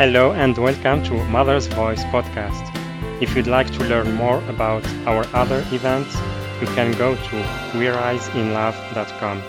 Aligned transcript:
Hello 0.00 0.32
and 0.32 0.56
welcome 0.56 1.02
to 1.04 1.12
Mother's 1.24 1.66
Voice 1.66 2.02
podcast. 2.04 2.64
If 3.20 3.36
you'd 3.36 3.46
like 3.46 3.70
to 3.72 3.84
learn 3.84 4.14
more 4.14 4.42
about 4.48 4.82
our 5.06 5.26
other 5.34 5.62
events, 5.72 6.14
you 6.58 6.66
can 6.68 6.92
go 6.92 7.16
to 7.16 7.36
weriseinlove.com. 7.76 9.42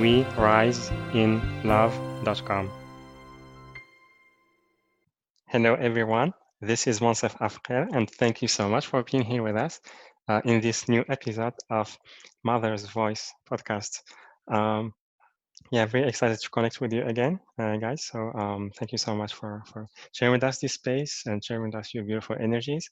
We 0.00 0.22
rise 0.38 0.92
in 1.12 1.42
love.com. 1.64 2.70
Hello, 5.46 5.74
everyone. 5.74 6.34
This 6.60 6.86
is 6.86 7.00
Monsef 7.00 7.36
Afker, 7.38 7.88
and 7.92 8.08
thank 8.08 8.42
you 8.42 8.46
so 8.46 8.68
much 8.68 8.86
for 8.86 9.02
being 9.02 9.24
here 9.24 9.42
with 9.42 9.56
us 9.56 9.80
uh, 10.28 10.40
in 10.44 10.60
this 10.60 10.88
new 10.88 11.04
episode 11.08 11.54
of 11.68 11.98
Mother's 12.44 12.86
Voice 12.86 13.34
podcast. 13.50 14.02
Um, 14.46 14.94
yeah, 15.70 15.86
very 15.86 16.08
excited 16.08 16.38
to 16.40 16.50
connect 16.50 16.80
with 16.80 16.92
you 16.92 17.04
again, 17.04 17.40
uh, 17.58 17.76
guys. 17.76 18.04
So 18.04 18.32
um, 18.34 18.70
thank 18.76 18.92
you 18.92 18.98
so 18.98 19.14
much 19.14 19.34
for 19.34 19.62
for 19.72 19.86
sharing 20.12 20.32
with 20.32 20.44
us 20.44 20.58
this 20.58 20.74
space 20.74 21.24
and 21.26 21.44
sharing 21.44 21.64
with 21.64 21.74
us 21.74 21.94
your 21.94 22.04
beautiful 22.04 22.36
energies. 22.38 22.88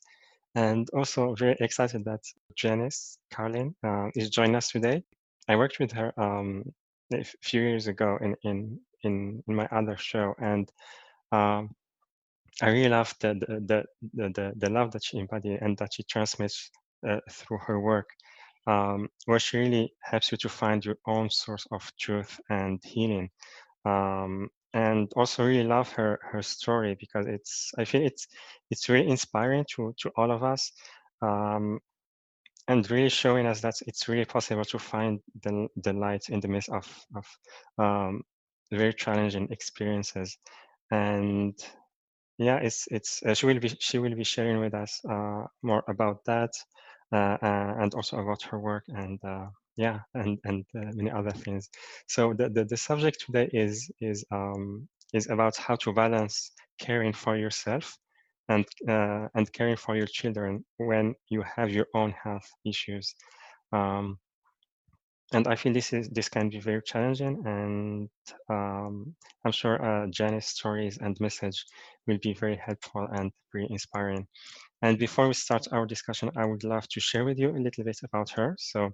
And 0.54 0.88
also 0.94 1.34
very 1.34 1.56
excited 1.60 2.04
that 2.04 2.20
Janice 2.56 3.18
Carlin 3.32 3.74
uh, 3.84 4.08
is 4.14 4.30
joining 4.30 4.54
us 4.56 4.70
today. 4.70 5.02
I 5.48 5.56
worked 5.56 5.78
with 5.80 5.92
her 5.92 6.12
um, 6.20 6.64
a 7.12 7.24
few 7.42 7.60
years 7.62 7.86
ago 7.86 8.18
in 8.20 8.36
in 8.42 8.80
in, 9.02 9.42
in 9.46 9.54
my 9.54 9.66
other 9.70 9.96
show, 9.96 10.34
and 10.40 10.70
um, 11.32 11.74
I 12.62 12.70
really 12.70 12.88
love 12.88 13.14
the 13.20 13.34
the, 13.34 13.84
the 14.14 14.28
the 14.34 14.52
the 14.56 14.70
love 14.70 14.92
that 14.92 15.04
she 15.04 15.18
embodies 15.18 15.58
and 15.60 15.76
that 15.78 15.94
she 15.94 16.02
transmits 16.04 16.70
uh, 17.08 17.20
through 17.30 17.58
her 17.66 17.80
work 17.80 18.08
um, 18.66 19.08
which 19.26 19.52
really 19.52 19.92
helps 20.02 20.32
you 20.32 20.38
to 20.38 20.48
find 20.48 20.84
your 20.84 20.96
own 21.06 21.30
source 21.30 21.66
of 21.72 21.90
truth 21.98 22.40
and 22.48 22.80
healing. 22.84 23.30
Um, 23.84 24.48
and 24.72 25.12
also 25.14 25.46
really 25.46 25.64
love 25.64 25.92
her 25.92 26.18
her 26.22 26.42
story 26.42 26.96
because 26.98 27.26
it's 27.26 27.70
I 27.78 27.84
feel 27.84 28.02
it's 28.02 28.26
it's 28.70 28.88
really 28.88 29.08
inspiring 29.08 29.64
to 29.76 29.94
to 29.98 30.10
all 30.16 30.30
of 30.30 30.42
us. 30.42 30.72
Um, 31.22 31.80
and 32.68 32.90
really 32.90 33.10
showing 33.10 33.46
us 33.46 33.60
that 33.60 33.74
it's 33.86 34.08
really 34.08 34.24
possible 34.24 34.64
to 34.64 34.78
find 34.78 35.20
the, 35.42 35.68
the 35.76 35.92
light 35.92 36.30
in 36.30 36.40
the 36.40 36.48
midst 36.48 36.70
of, 36.70 37.06
of 37.14 37.26
um, 37.78 38.22
very 38.70 38.94
challenging 38.94 39.48
experiences 39.50 40.38
and 40.90 41.54
yeah 42.38 42.56
it's 42.56 42.88
it's 42.90 43.22
uh, 43.24 43.34
she 43.34 43.46
will 43.46 43.58
be 43.58 43.68
she 43.78 43.98
will 43.98 44.14
be 44.14 44.24
sharing 44.24 44.58
with 44.60 44.74
us 44.74 45.00
uh, 45.08 45.44
more 45.62 45.84
about 45.88 46.24
that 46.24 46.50
and 47.16 47.94
also 47.94 48.18
about 48.18 48.42
her 48.42 48.58
work 48.58 48.84
and 48.88 49.18
uh, 49.24 49.46
yeah 49.76 50.00
and 50.14 50.38
and 50.44 50.64
many 50.74 51.10
other 51.10 51.30
things. 51.30 51.70
So 52.08 52.34
the, 52.34 52.48
the, 52.48 52.64
the 52.64 52.76
subject 52.76 53.24
today 53.26 53.48
is 53.52 53.90
is 54.00 54.24
um, 54.32 54.88
is 55.12 55.28
about 55.30 55.56
how 55.56 55.76
to 55.76 55.92
balance 55.92 56.52
caring 56.78 57.12
for 57.12 57.36
yourself 57.36 57.96
and 58.48 58.64
uh, 58.88 59.28
and 59.34 59.52
caring 59.52 59.76
for 59.76 59.96
your 59.96 60.06
children 60.06 60.64
when 60.78 61.14
you 61.28 61.42
have 61.56 61.70
your 61.70 61.86
own 61.94 62.12
health 62.12 62.48
issues. 62.64 63.14
Um, 63.72 64.18
and 65.32 65.48
I 65.48 65.56
feel 65.56 65.72
this 65.72 65.92
is 65.92 66.08
this 66.10 66.28
can 66.28 66.48
be 66.48 66.60
very 66.60 66.82
challenging 66.82 67.42
and 67.46 68.08
um, 68.48 69.14
I'm 69.44 69.52
sure 69.52 69.82
uh, 69.84 70.06
Janice's 70.08 70.50
stories 70.50 70.98
and 70.98 71.18
message 71.20 71.64
will 72.06 72.18
be 72.22 72.34
very 72.34 72.56
helpful 72.56 73.08
and 73.10 73.32
very 73.52 73.66
inspiring 73.70 74.26
and 74.84 74.98
before 74.98 75.26
we 75.26 75.32
start 75.32 75.66
our 75.72 75.86
discussion, 75.86 76.30
I 76.36 76.44
would 76.44 76.62
love 76.62 76.86
to 76.88 77.00
share 77.00 77.24
with 77.24 77.38
you 77.38 77.48
a 77.48 77.64
little 77.66 77.84
bit 77.84 77.98
about 78.04 78.28
her. 78.36 78.54
So 78.58 78.90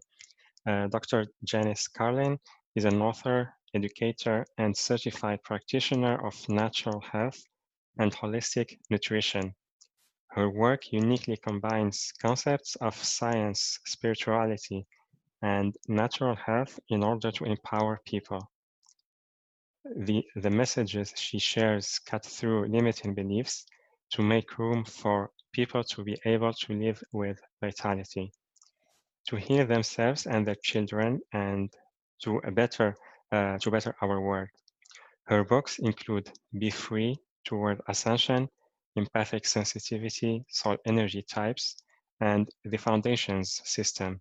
uh, 0.65 0.87
Dr. 0.87 1.27
Janice 1.43 1.89
Carlin 1.89 2.39
is 2.77 2.85
an 2.85 3.03
author, 3.03 3.53
educator, 3.75 4.47
and 4.57 4.77
certified 4.77 5.43
practitioner 5.43 6.25
of 6.25 6.49
natural 6.49 7.01
health 7.01 7.43
and 7.99 8.15
holistic 8.15 8.79
nutrition. 8.89 9.53
Her 10.29 10.49
work 10.49 10.93
uniquely 10.93 11.37
combines 11.37 12.13
concepts 12.23 12.77
of 12.77 12.95
science, 12.95 13.81
spirituality, 13.85 14.87
and 15.43 15.75
natural 15.89 16.37
health 16.37 16.79
in 16.91 17.03
order 17.03 17.33
to 17.33 17.45
empower 17.47 18.01
people. 18.07 18.49
The, 19.97 20.23
the 20.37 20.51
messages 20.51 21.13
she 21.17 21.41
shares 21.41 21.99
cut 21.99 22.25
through 22.25 22.69
limiting 22.69 23.13
beliefs 23.13 23.67
to 24.11 24.23
make 24.23 24.57
room 24.57 24.85
for 24.85 25.33
people 25.53 25.83
to 25.85 26.05
be 26.05 26.17
able 26.25 26.53
to 26.53 26.73
live 26.73 27.03
with 27.13 27.41
vitality, 27.61 28.33
to 29.29 29.37
heal 29.37 29.67
themselves 29.67 30.27
and 30.27 30.47
their 30.47 30.57
children, 30.63 31.21
and 31.33 31.73
to 32.23 32.39
a 32.45 32.51
better 32.51 32.95
uh, 33.33 33.59
to 33.59 33.71
better 33.71 33.95
our 34.03 34.21
world. 34.21 34.49
Her 35.25 35.45
books 35.45 35.79
include 35.79 36.31
Be 36.59 36.71
Free 36.71 37.17
Toward 37.45 37.81
Ascension, 37.89 38.49
Empathic 38.97 39.47
Sensitivity, 39.47 40.45
Soul 40.49 40.77
Energy 40.85 41.23
Types, 41.23 41.77
and 42.21 42.49
the 42.65 42.77
Foundations 42.77 43.61
System, 43.65 44.21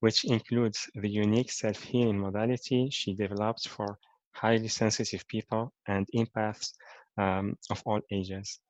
which 0.00 0.24
includes 0.24 0.88
the 0.94 1.10
unique 1.10 1.52
self-healing 1.52 2.18
modality 2.18 2.88
she 2.90 3.14
developed 3.14 3.68
for 3.68 3.98
highly 4.32 4.68
sensitive 4.68 5.26
people 5.28 5.72
and 5.86 6.06
empaths 6.14 6.72
um, 7.18 7.54
of 7.70 7.82
all 7.86 8.00
ages 8.10 8.60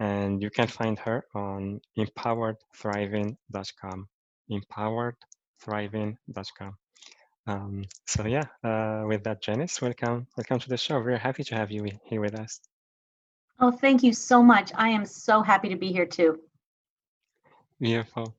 and 0.00 0.42
you 0.42 0.50
can 0.50 0.66
find 0.66 0.98
her 0.98 1.24
on 1.34 1.80
empoweredthriving.com 1.98 4.08
empoweredthriving.com 4.50 6.76
um, 7.46 7.84
so 8.06 8.26
yeah 8.26 8.44
uh, 8.64 9.04
with 9.06 9.22
that 9.24 9.42
janice 9.42 9.80
welcome 9.80 10.26
welcome 10.36 10.58
to 10.58 10.68
the 10.68 10.76
show. 10.76 11.00
We're 11.00 11.16
happy 11.18 11.44
to 11.44 11.54
have 11.54 11.70
you 11.70 11.86
here 12.04 12.20
with 12.20 12.38
us. 12.38 12.60
Oh 13.60 13.70
thank 13.70 14.02
you 14.02 14.12
so 14.12 14.42
much. 14.42 14.72
I 14.74 14.90
am 14.90 15.06
so 15.06 15.40
happy 15.42 15.70
to 15.70 15.76
be 15.76 15.92
here 15.92 16.06
too. 16.06 16.40
Beautiful. 17.80 18.34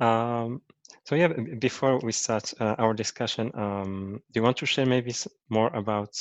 Um, 0.00 0.62
so 1.04 1.14
yeah 1.14 1.28
before 1.58 1.98
we 1.98 2.12
start 2.12 2.52
uh, 2.60 2.76
our 2.78 2.94
discussion 2.94 3.50
um, 3.54 4.20
do 4.32 4.38
you 4.38 4.42
want 4.42 4.56
to 4.56 4.66
share 4.66 4.86
maybe 4.86 5.14
more 5.48 5.68
about 5.74 6.14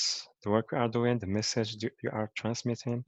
the 0.43 0.49
work 0.49 0.71
we 0.71 0.77
are 0.77 0.87
doing 0.87 1.19
the 1.19 1.27
message 1.27 1.83
you 1.83 2.09
are 2.11 2.31
transmitting 2.35 3.03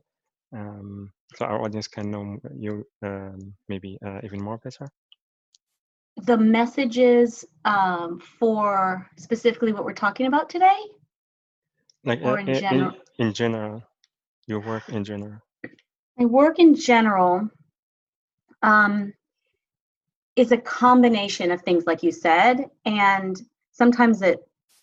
um, 0.54 1.12
so 1.36 1.46
our 1.46 1.62
audience 1.62 1.88
can 1.88 2.12
know 2.12 2.38
you 2.56 2.86
um, 3.04 3.54
maybe 3.68 3.98
uh, 4.06 4.20
even 4.24 4.42
more 4.42 4.58
better? 4.58 4.88
The 6.18 6.38
messages 6.38 7.44
um, 7.66 8.20
for 8.20 9.10
specifically 9.18 9.74
what 9.74 9.84
we're 9.84 9.94
talking 9.94 10.28
about 10.28 10.50
today? 10.50 10.78
Like 12.06 12.22
or 12.22 12.38
uh, 12.38 12.42
in, 12.42 12.54
general? 12.54 12.92
In, 13.18 13.28
in 13.28 13.34
general, 13.34 13.84
your 14.48 14.60
work 14.60 14.90
in 14.90 15.04
general. 15.04 15.40
My 16.18 16.26
work 16.26 16.60
in 16.60 16.76
general 16.76 17.50
um, 18.62 19.14
is 20.36 20.52
a 20.52 20.58
combination 20.58 21.52
of 21.52 21.62
things, 21.62 21.86
like 21.88 22.04
you 22.04 22.12
said, 22.12 22.70
and 22.86 23.42
sometimes 23.72 24.22
it 24.22 24.40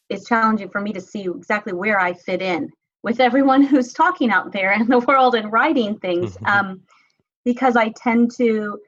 is 0.08 0.24
challenging 0.24 0.68
for 0.68 0.80
me 0.80 0.92
to 0.92 1.00
see 1.00 1.22
exactly 1.22 1.72
where 1.72 2.00
I 2.00 2.12
fit 2.12 2.42
in 2.42 2.72
with 3.02 3.20
everyone 3.20 3.62
who's 3.62 3.92
talking 3.92 4.30
out 4.30 4.52
there 4.52 4.72
in 4.72 4.86
the 4.86 4.98
world 5.08 5.34
and 5.34 5.52
writing 5.52 5.98
things 5.98 6.36
um, 6.44 6.80
because 7.44 7.76
i 7.76 7.88
tend 7.90 8.30
to 8.30 8.78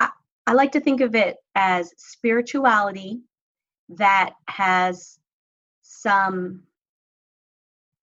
I, 0.00 0.08
I 0.46 0.52
like 0.52 0.72
to 0.72 0.80
think 0.80 1.00
of 1.00 1.14
it 1.14 1.36
as 1.54 1.92
spirituality 1.96 3.20
that 3.90 4.34
has 4.48 5.18
some 5.82 6.62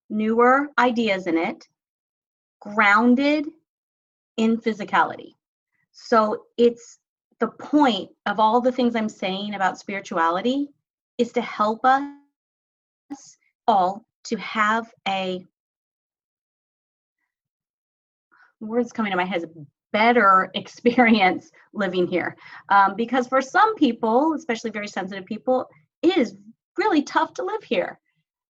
newer 0.10 0.68
ideas 0.78 1.26
in 1.26 1.38
it 1.38 1.68
grounded 2.60 3.48
in 4.38 4.58
physicality. 4.58 5.36
So 5.92 6.46
it's 6.58 7.00
the 7.40 7.48
point 7.48 8.10
of 8.28 8.40
all 8.40 8.62
the 8.62 8.72
things 8.72 8.96
i'm 8.96 9.10
saying 9.10 9.56
about 9.56 9.80
spirituality 9.80 10.70
is 11.18 11.32
to 11.32 11.42
help 11.42 11.84
us 11.84 13.38
all 13.68 14.06
to 14.24 14.36
have 14.38 14.94
a 15.08 15.44
words 18.62 18.92
coming 18.92 19.12
to 19.12 19.18
my 19.18 19.26
head 19.26 19.44
is 19.44 19.48
better 19.92 20.50
experience 20.56 21.52
living 21.74 22.08
here. 22.08 22.36
Um, 22.70 22.96
because 22.96 23.28
for 23.28 23.42
some 23.42 23.76
people 23.76 24.34
especially 24.34 24.72
very 24.72 24.88
sensitive 24.88 25.26
people 25.26 25.68
it 26.02 26.18
is 26.18 26.36
really 26.78 27.04
tough 27.04 27.34
to 27.36 27.44
live 27.44 27.64
here. 27.64 28.00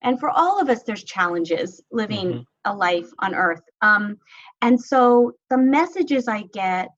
And 0.04 0.20
for 0.20 0.30
all 0.30 0.60
of 0.60 0.70
us 0.70 0.84
there's 0.84 1.04
challenges 1.04 1.82
living 1.92 2.28
mm-hmm. 2.28 2.42
a 2.66 2.76
life 2.76 3.10
on 3.20 3.36
earth. 3.36 3.62
Um, 3.82 4.18
and 4.62 4.80
so 4.80 5.34
the 5.50 5.58
messages 5.58 6.28
i 6.28 6.44
get 6.54 6.92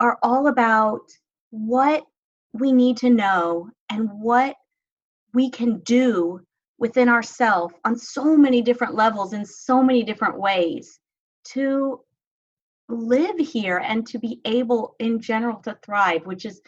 are 0.00 0.18
all 0.22 0.48
about 0.48 1.00
what 1.50 2.04
we 2.52 2.72
need 2.72 2.96
to 2.98 3.10
know 3.10 3.70
and 3.90 4.10
what 4.12 4.56
we 5.34 5.50
can 5.50 5.78
do 5.80 6.40
within 6.78 7.08
ourselves 7.08 7.74
on 7.84 7.96
so 7.96 8.36
many 8.36 8.62
different 8.62 8.94
levels 8.94 9.32
in 9.32 9.44
so 9.44 9.82
many 9.82 10.02
different 10.02 10.38
ways 10.38 10.98
to 11.44 12.00
live 12.88 13.38
here 13.38 13.78
and 13.78 14.06
to 14.06 14.18
be 14.18 14.40
able 14.44 14.94
in 15.00 15.20
general 15.20 15.58
to 15.60 15.76
thrive 15.84 16.24
which 16.24 16.44
is 16.44 16.60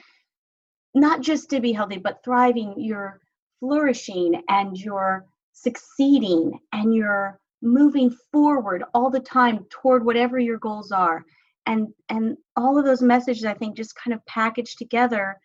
not 0.94 1.20
just 1.20 1.50
to 1.50 1.60
be 1.60 1.72
healthy 1.72 1.98
but 1.98 2.22
thriving 2.24 2.74
you're 2.76 3.20
flourishing 3.60 4.42
and 4.48 4.76
you're 4.76 5.26
succeeding 5.52 6.58
and 6.72 6.94
you're 6.94 7.38
moving 7.62 8.14
forward 8.32 8.84
all 8.94 9.10
the 9.10 9.20
time 9.20 9.66
toward 9.70 10.04
whatever 10.04 10.38
your 10.38 10.58
goals 10.58 10.92
are. 10.92 11.24
And 11.66 11.88
and 12.08 12.36
all 12.56 12.78
of 12.78 12.86
those 12.86 13.02
messages 13.02 13.44
i 13.44 13.52
think 13.52 13.76
just 13.76 13.94
kind 13.94 14.14
of 14.14 14.24
packaged 14.26 14.78
together. 14.78 15.38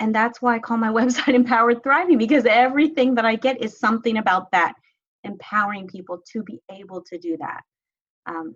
And 0.00 0.14
that's 0.14 0.40
why 0.40 0.56
i 0.56 0.58
call 0.58 0.76
my 0.76 0.88
website 1.00 1.34
empowered 1.34 1.82
thriving 1.82 2.18
because 2.18 2.44
everything 2.46 3.14
that 3.14 3.24
i 3.24 3.36
get 3.36 3.62
is 3.62 3.78
something 3.78 4.18
about 4.18 4.50
that 4.52 4.74
empowering 5.24 5.86
people 5.88 6.20
to 6.32 6.42
be 6.42 6.60
able 6.70 7.02
to 7.02 7.18
do 7.18 7.36
that. 7.38 7.60
Um, 8.26 8.54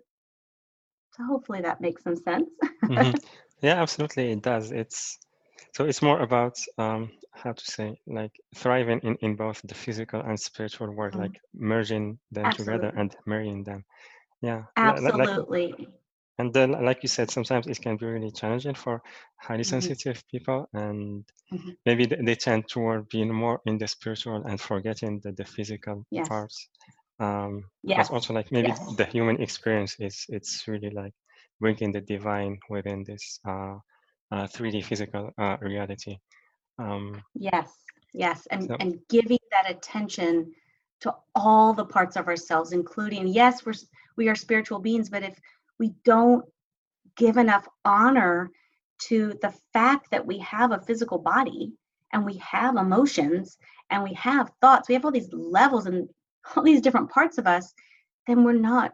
so 1.15 1.23
hopefully 1.25 1.61
that 1.61 1.81
makes 1.81 2.03
some 2.03 2.15
sense 2.15 2.49
Mhm. 2.89 3.15
Yeah, 3.61 3.81
absolutely, 3.81 4.31
it 4.31 4.41
does. 4.41 4.71
It's 4.71 5.17
so 5.73 5.85
it's 5.85 6.01
more 6.01 6.19
about 6.21 6.57
um, 6.77 7.11
how 7.31 7.53
to 7.53 7.65
say 7.65 7.95
like 8.07 8.33
thriving 8.55 8.99
in, 9.01 9.15
in 9.21 9.35
both 9.37 9.61
the 9.63 9.73
physical 9.75 10.21
and 10.21 10.39
spiritual 10.39 10.91
world, 10.91 11.15
Mm. 11.15 11.17
like 11.17 11.39
merging 11.53 12.19
them 12.31 12.51
together 12.51 12.91
and 12.95 13.15
marrying 13.25 13.63
them. 13.63 13.85
Yeah, 14.41 14.63
li- 14.83 14.99
like 15.01 15.31
absolutely 15.31 15.73
and 16.37 16.53
then 16.53 16.71
like 16.71 17.01
you 17.03 17.09
said, 17.09 17.29
sometimes 17.31 17.67
it 17.67 17.81
can 17.81 17.97
be 17.97 18.05
really 18.05 18.31
challenging 18.31 18.75
for 18.75 19.01
highly 19.37 19.63
hmm 19.63 19.63
sensitive 19.63 20.23
people, 20.29 20.67
and 20.73 21.25
hmm 21.51 21.73
maybe 21.85 22.07
th- 22.07 22.21
they 22.25 22.35
tend 22.35 22.67
toward 22.69 23.09
being 23.09 23.33
more 23.33 23.61
in 23.65 23.77
the 23.77 23.87
spiritual 23.87 24.43
and 24.45 24.59
forgetting 24.61 25.19
the, 25.21 25.31
the 25.33 25.45
physical 25.45 26.05
yes 26.11 26.27
parts. 26.27 26.69
Um, 27.19 27.65
yes 27.83 27.97
because 27.97 28.11
also 28.11 28.33
like 28.33 28.51
maybe 28.51 28.69
yes 28.69 28.95
the 28.95 29.05
human 29.05 29.41
experience 29.41 29.95
is 29.99 30.25
it's 30.29 30.67
really 30.67 30.89
like 30.89 31.13
bringing 31.59 31.91
the 31.91 32.01
divine 32.01 32.59
within 32.69 33.03
this 33.03 33.39
uh, 33.47 33.77
uh, 34.31 34.47
3D 34.47 34.83
physical 34.83 35.31
uh, 35.37 35.57
reality. 35.61 36.17
Um, 36.79 37.21
Yes, 37.35 37.71
yes, 38.13 38.47
and 38.51 38.63
so 38.67 38.75
and 38.79 38.99
giving 39.09 39.37
that 39.51 39.69
attention 39.69 40.51
to 41.01 41.13
all 41.35 41.73
the 41.73 41.85
parts 41.85 42.15
of 42.15 42.27
ourselves, 42.27 42.71
including 42.71 43.27
yes, 43.27 43.65
we're 43.65 43.73
we 44.17 44.27
are 44.29 44.35
spiritual 44.35 44.79
beings, 44.79 45.09
but 45.09 45.23
if 45.23 45.37
we 45.79 45.93
don't 46.03 46.45
give 47.15 47.37
enough 47.37 47.67
honor 47.85 48.51
to 49.07 49.33
the 49.41 49.53
fact 49.73 50.09
that 50.11 50.25
we 50.25 50.37
have 50.39 50.71
a 50.71 50.81
physical 50.81 51.17
body 51.17 51.73
and 52.11 52.25
we 52.25 52.37
have 52.37 52.75
emotions 52.75 53.57
and 53.89 54.03
we 54.03 54.13
have 54.13 54.51
thoughts, 54.61 54.87
we 54.87 54.93
have 54.95 55.05
all 55.05 55.11
these 55.11 55.33
levels 55.33 55.85
and 55.85 56.09
all 56.55 56.63
these 56.63 56.81
different 56.81 57.09
parts 57.09 57.37
of 57.37 57.47
us, 57.47 57.73
then 58.27 58.43
we're 58.43 58.53
not, 58.53 58.93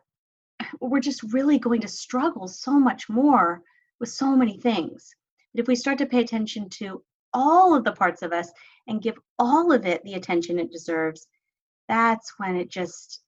we're 0.80 1.00
just 1.00 1.24
really 1.34 1.60
going 1.60 1.82
to 1.82 1.88
struggle 1.88 2.48
so 2.48 2.80
much 2.80 3.10
more 3.10 3.62
with 4.00 4.10
so 4.10 4.36
many 4.36 4.58
things. 4.58 5.10
But 5.54 5.62
if 5.62 5.68
we 5.68 5.76
start 5.76 5.98
to 6.00 6.06
pay 6.06 6.22
attention 6.22 6.70
to 6.72 7.04
all 7.34 7.76
of 7.76 7.84
the 7.84 7.92
parts 7.94 8.22
of 8.22 8.34
us 8.34 8.52
and 8.88 9.02
give 9.02 9.18
all 9.38 9.72
of 9.72 9.86
it 9.86 10.04
the 10.04 10.14
attention 10.16 10.60
it 10.60 10.72
deserves, 10.72 11.28
that's 11.88 12.34
when 12.38 12.56
it 12.56 12.70
just 12.70 13.22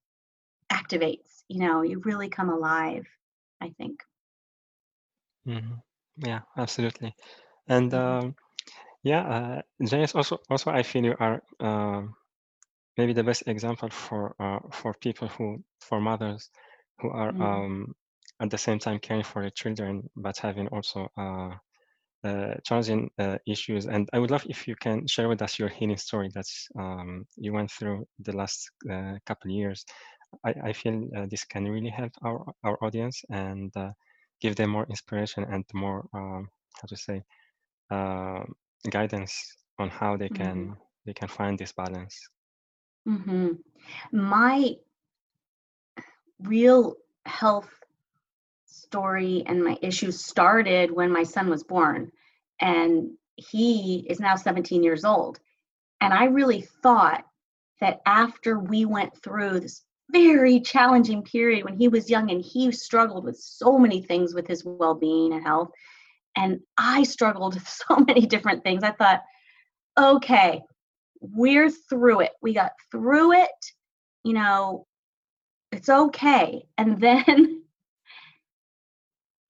activates. 0.71 1.43
You 1.47 1.59
know, 1.59 1.81
you 1.81 1.99
really 2.05 2.29
come 2.29 2.49
alive, 2.49 3.07
I 3.61 3.69
think. 3.77 4.01
mhm. 5.47 5.81
yeah, 6.17 6.41
absolutely. 6.57 7.15
And 7.67 7.91
Mhm. 7.91 7.93
um, 7.93 8.35
yeah, 9.03 9.23
uh, 9.23 9.61
Janice, 9.85 10.15
also 10.15 10.39
also 10.49 10.71
I 10.71 10.83
feel 10.83 11.03
you 11.05 11.15
are 11.19 11.41
um, 11.59 12.15
maybe 12.97 13.13
the 13.13 13.23
best 13.23 13.43
example 13.47 13.89
for 13.89 14.35
uh, 14.39 14.59
for 14.71 14.93
people 15.01 15.27
who 15.29 15.63
for 15.81 15.99
mothers 16.01 16.49
who 16.99 17.09
are 17.09 17.33
Mm. 17.33 17.41
um, 17.41 17.93
at 18.41 18.49
the 18.49 18.57
same 18.57 18.79
time 18.79 18.99
caring 18.99 19.23
for 19.23 19.41
their 19.41 19.51
children 19.51 20.09
but 20.15 20.37
having 20.37 20.67
also 20.69 21.07
uh, 21.17 21.51
uh, 22.23 22.55
challenging 22.65 23.09
uh, 23.19 23.37
issues. 23.47 23.85
And 23.87 24.09
I 24.13 24.19
would 24.19 24.31
love 24.31 24.45
if 24.49 24.67
you 24.67 24.75
can 24.75 25.07
share 25.07 25.27
with 25.29 25.41
us 25.41 25.59
your 25.59 25.69
healing 25.69 25.97
story 25.97 26.29
that 26.33 26.45
um, 26.77 27.25
you 27.37 27.53
went 27.53 27.71
through 27.71 28.07
the 28.19 28.35
last 28.35 28.69
uh, 28.91 29.15
couple 29.25 29.51
of 29.51 29.55
years. 29.55 29.85
I, 30.45 30.53
I 30.65 30.73
feel 30.73 31.07
uh, 31.15 31.25
this 31.29 31.43
can 31.45 31.65
really 31.67 31.89
help 31.89 32.11
our 32.23 32.45
our 32.63 32.77
audience 32.83 33.23
and 33.29 33.75
uh, 33.75 33.91
give 34.41 34.55
them 34.55 34.69
more 34.71 34.85
inspiration 34.89 35.43
and 35.45 35.63
more 35.73 36.07
um, 36.13 36.49
how 36.81 36.87
to 36.87 36.97
say 36.97 37.23
uh, 37.91 38.43
guidance 38.89 39.55
on 39.79 39.89
how 39.89 40.17
they 40.17 40.29
can 40.29 40.75
they 41.05 41.13
can 41.13 41.27
find 41.27 41.57
this 41.57 41.73
balance. 41.73 42.29
Mhm. 43.07 43.63
My 44.11 44.77
real 46.39 46.95
health 47.25 47.69
story 48.65 49.43
and 49.45 49.63
my 49.63 49.77
issues 49.81 50.23
started 50.25 50.91
when 50.91 51.11
my 51.11 51.23
son 51.23 51.49
was 51.49 51.63
born 51.63 52.11
and 52.59 53.11
he 53.35 54.05
is 54.09 54.19
now 54.19 54.35
17 54.35 54.83
years 54.83 55.05
old 55.05 55.39
and 56.01 56.13
i 56.13 56.25
really 56.25 56.61
thought 56.83 57.23
that 57.79 58.01
after 58.05 58.59
we 58.59 58.85
went 58.85 59.15
through 59.23 59.59
this 59.59 59.83
very 60.11 60.59
challenging 60.59 61.23
period 61.23 61.63
when 61.63 61.77
he 61.77 61.87
was 61.87 62.09
young 62.09 62.31
and 62.31 62.41
he 62.43 62.71
struggled 62.71 63.23
with 63.23 63.37
so 63.37 63.77
many 63.77 64.01
things 64.01 64.33
with 64.33 64.47
his 64.47 64.63
well-being 64.65 65.33
and 65.33 65.43
health 65.43 65.69
and 66.35 66.59
i 66.77 67.03
struggled 67.03 67.55
with 67.55 67.67
so 67.87 67.97
many 67.97 68.25
different 68.25 68.63
things 68.63 68.83
i 68.83 68.91
thought 68.91 69.21
okay 69.99 70.61
we're 71.21 71.69
through 71.69 72.21
it. 72.21 72.31
We 72.41 72.53
got 72.53 72.73
through 72.91 73.33
it 73.33 73.49
you 74.23 74.33
know 74.33 74.85
it's 75.71 75.89
okay. 75.89 76.63
And 76.77 76.99
then 76.99 77.63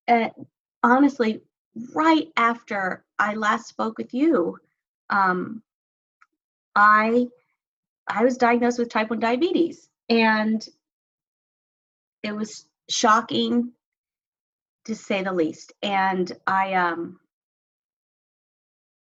uh, 0.08 0.30
honestly, 0.84 1.42
right 1.94 2.28
after 2.38 3.04
I 3.18 3.34
last 3.34 3.68
spoke 3.68 3.98
with 3.98 4.14
you, 4.14 4.58
um, 5.10 5.64
I 6.76 7.28
I 8.08 8.24
was 8.24 8.38
diagnosed 8.38 8.80
with 8.80 8.90
type 8.90 9.10
1 9.10 9.20
diabetes, 9.20 9.90
and 10.10 10.66
it 12.24 12.36
was 12.36 12.66
shocking 12.90 13.72
to 14.86 14.96
say 14.96 15.24
the 15.24 15.32
least. 15.32 15.74
And 15.82 16.32
I 16.46 16.74
um, 16.74 17.20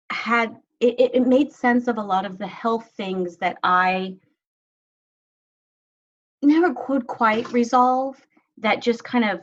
had 0.09 0.55
it, 0.83 1.11
it 1.15 1.27
made 1.27 1.51
sense 1.51 1.87
of 1.87 1.97
a 1.97 2.03
lot 2.03 2.25
of 2.25 2.37
the 2.37 2.47
health 2.47 2.91
things 2.97 3.37
that 3.37 3.57
I 3.63 4.15
never 6.41 6.73
could 6.73 7.07
quite 7.07 7.51
resolve. 7.51 8.17
That 8.57 8.81
just 8.81 9.03
kind 9.03 9.25
of 9.25 9.41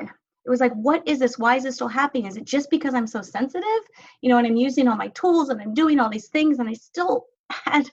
it 0.00 0.50
was 0.50 0.60
like 0.60 0.74
what 0.74 1.06
is 1.08 1.18
this? 1.18 1.38
Why 1.38 1.56
is 1.56 1.64
this 1.64 1.76
still 1.76 1.88
happening? 1.88 2.26
Is 2.26 2.36
it 2.36 2.44
just 2.44 2.70
because 2.70 2.94
i'm 2.94 3.06
so 3.06 3.20
sensitive? 3.22 3.82
You 4.20 4.30
know 4.30 4.38
and 4.38 4.46
i'm 4.46 4.56
using 4.56 4.88
all 4.88 4.96
my 4.96 5.08
tools 5.08 5.48
and 5.48 5.60
i'm 5.60 5.74
doing 5.74 5.98
all 5.98 6.10
these 6.10 6.28
things 6.28 6.58
and 6.58 6.68
i 6.68 6.72
still 6.72 7.26
had 7.50 7.90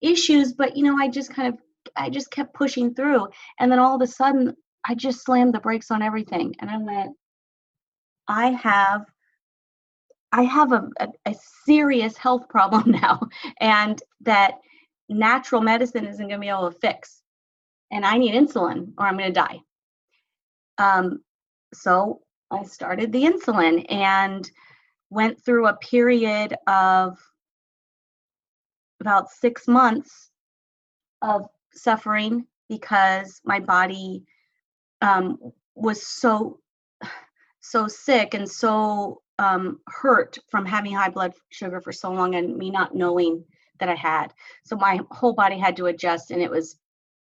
issues 0.00 0.52
but 0.52 0.76
you 0.76 0.84
know 0.84 0.96
i 0.96 1.08
just 1.08 1.34
kind 1.34 1.52
of 1.52 1.60
i 1.96 2.08
just 2.08 2.30
kept 2.30 2.54
pushing 2.54 2.94
through. 2.94 3.26
And 3.58 3.70
then 3.70 3.78
all 3.78 3.96
of 3.96 4.02
a 4.02 4.06
sudden 4.06 4.54
i 4.86 4.94
just 4.94 5.24
slammed 5.24 5.54
the 5.54 5.60
brakes 5.60 5.90
on 5.90 6.02
everything 6.02 6.54
and 6.60 6.70
i 6.70 6.78
went 6.78 7.16
i 8.28 8.50
have 8.50 9.06
i 10.32 10.42
have 10.42 10.72
a, 10.72 10.88
a, 11.00 11.08
a 11.26 11.34
serious 11.64 12.16
health 12.16 12.48
problem 12.48 12.90
now 13.02 13.20
and 13.60 14.02
that 14.20 14.54
natural 15.08 15.62
medicine 15.62 16.06
isn't 16.06 16.28
going 16.28 16.40
to 16.40 16.44
be 16.44 16.48
able 16.48 16.70
to 16.70 16.78
fix 16.78 17.22
and 17.90 18.04
i 18.04 18.16
need 18.18 18.34
insulin 18.34 18.92
or 18.98 19.06
i'm 19.06 19.16
going 19.16 19.32
to 19.32 19.40
die. 19.40 19.58
Um, 20.78 21.20
so 21.74 22.20
I 22.50 22.62
started 22.64 23.12
the 23.12 23.24
insulin 23.24 23.84
and 23.90 24.50
went 25.10 25.42
through 25.44 25.66
a 25.66 25.76
period 25.76 26.54
of 26.66 27.18
about 29.00 29.30
six 29.30 29.68
months 29.68 30.30
of 31.22 31.46
suffering 31.72 32.46
because 32.68 33.40
my 33.44 33.60
body 33.60 34.24
um, 35.02 35.38
was 35.74 36.06
so 36.06 36.60
so 37.60 37.86
sick 37.86 38.34
and 38.34 38.48
so 38.48 39.20
um, 39.38 39.80
hurt 39.86 40.38
from 40.50 40.66
having 40.66 40.92
high 40.92 41.10
blood 41.10 41.32
sugar 41.50 41.80
for 41.80 41.92
so 41.92 42.10
long 42.10 42.34
and 42.34 42.56
me 42.56 42.70
not 42.70 42.94
knowing 42.94 43.44
that 43.78 43.88
I 43.88 43.94
had. 43.94 44.32
So 44.64 44.76
my 44.76 45.00
whole 45.10 45.32
body 45.32 45.58
had 45.58 45.76
to 45.76 45.86
adjust, 45.86 46.30
and 46.30 46.42
it 46.42 46.50
was 46.50 46.76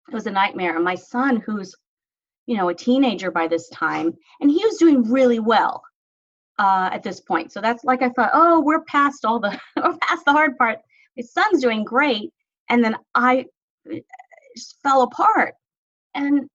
it 0.09 0.13
was 0.13 0.27
a 0.27 0.31
nightmare. 0.31 0.75
And 0.75 0.83
my 0.83 0.95
son, 0.95 1.37
who's 1.37 1.75
you 2.47 2.57
know, 2.57 2.69
a 2.69 2.73
teenager 2.73 3.31
by 3.31 3.47
this 3.47 3.69
time, 3.69 4.13
and 4.41 4.49
he 4.49 4.65
was 4.65 4.77
doing 4.77 5.09
really 5.09 5.39
well 5.39 5.83
uh, 6.59 6.89
at 6.91 7.03
this 7.03 7.19
point. 7.19 7.51
So 7.51 7.61
that's 7.61 7.83
like 7.83 8.01
I 8.01 8.09
thought, 8.09 8.31
oh, 8.33 8.61
we're 8.61 8.83
past 8.83 9.25
all 9.25 9.39
the 9.39 9.57
we're 9.77 9.97
past 10.01 10.25
the 10.25 10.31
hard 10.31 10.57
part. 10.57 10.79
His 11.15 11.31
son's 11.33 11.61
doing 11.61 11.83
great, 11.83 12.31
and 12.69 12.83
then 12.83 12.95
I 13.15 13.45
just 14.55 14.81
fell 14.83 15.03
apart. 15.03 15.53
And 16.13 16.49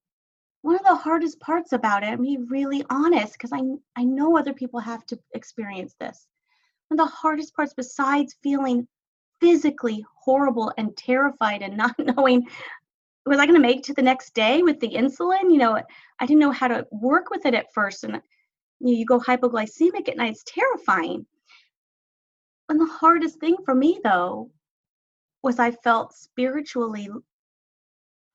one 0.67 0.75
of 0.75 0.83
the 0.83 0.97
hardest 0.97 1.39
parts 1.39 1.73
about 1.73 2.03
it, 2.03 2.07
I'm 2.07 2.23
being 2.23 2.45
really 2.49 2.85
honest, 2.91 3.35
because 3.35 3.53
I 3.53 3.61
I 3.95 4.03
know 4.03 4.37
other 4.37 4.53
people 4.53 4.81
have 4.81 5.07
to 5.07 5.19
experience 5.33 5.95
this. 6.01 6.27
One 6.89 6.99
of 6.99 7.07
the 7.07 7.15
hardest 7.15 7.55
parts, 7.55 7.73
besides 7.73 8.35
feeling 8.43 8.89
physically 9.41 10.05
horrible 10.25 10.73
and 10.77 10.97
terrified 10.97 11.63
and 11.63 11.77
not 11.85 11.95
knowing 12.01 12.49
was 13.27 13.39
I 13.39 13.47
going 13.47 13.55
to 13.55 13.69
make 13.69 13.85
to 13.85 13.95
the 13.95 14.03
next 14.03 14.35
day 14.35 14.63
with 14.63 14.81
the 14.81 14.91
insulin? 14.91 15.53
You 15.53 15.59
know, 15.59 15.81
I 16.19 16.27
didn't 16.27 16.41
know 16.41 16.51
how 16.51 16.67
to 16.67 16.85
work 16.91 17.31
with 17.31 17.47
it 17.47 17.55
at 17.55 17.73
first. 17.73 18.03
And 18.03 18.15
you, 18.15 18.21
know, 18.81 18.99
you 18.99 19.07
go 19.07 19.21
hypoglycemic 19.21 20.09
at 20.09 20.17
night, 20.17 20.33
it's 20.33 20.45
terrifying. 20.47 21.27
And 22.69 22.81
the 22.81 22.87
hardest 22.87 23.39
thing 23.39 23.57
for 23.65 23.75
me, 23.75 24.01
though, 24.03 24.51
was 25.45 25.61
I 25.61 25.71
felt 25.71 26.13
spiritually 26.13 27.09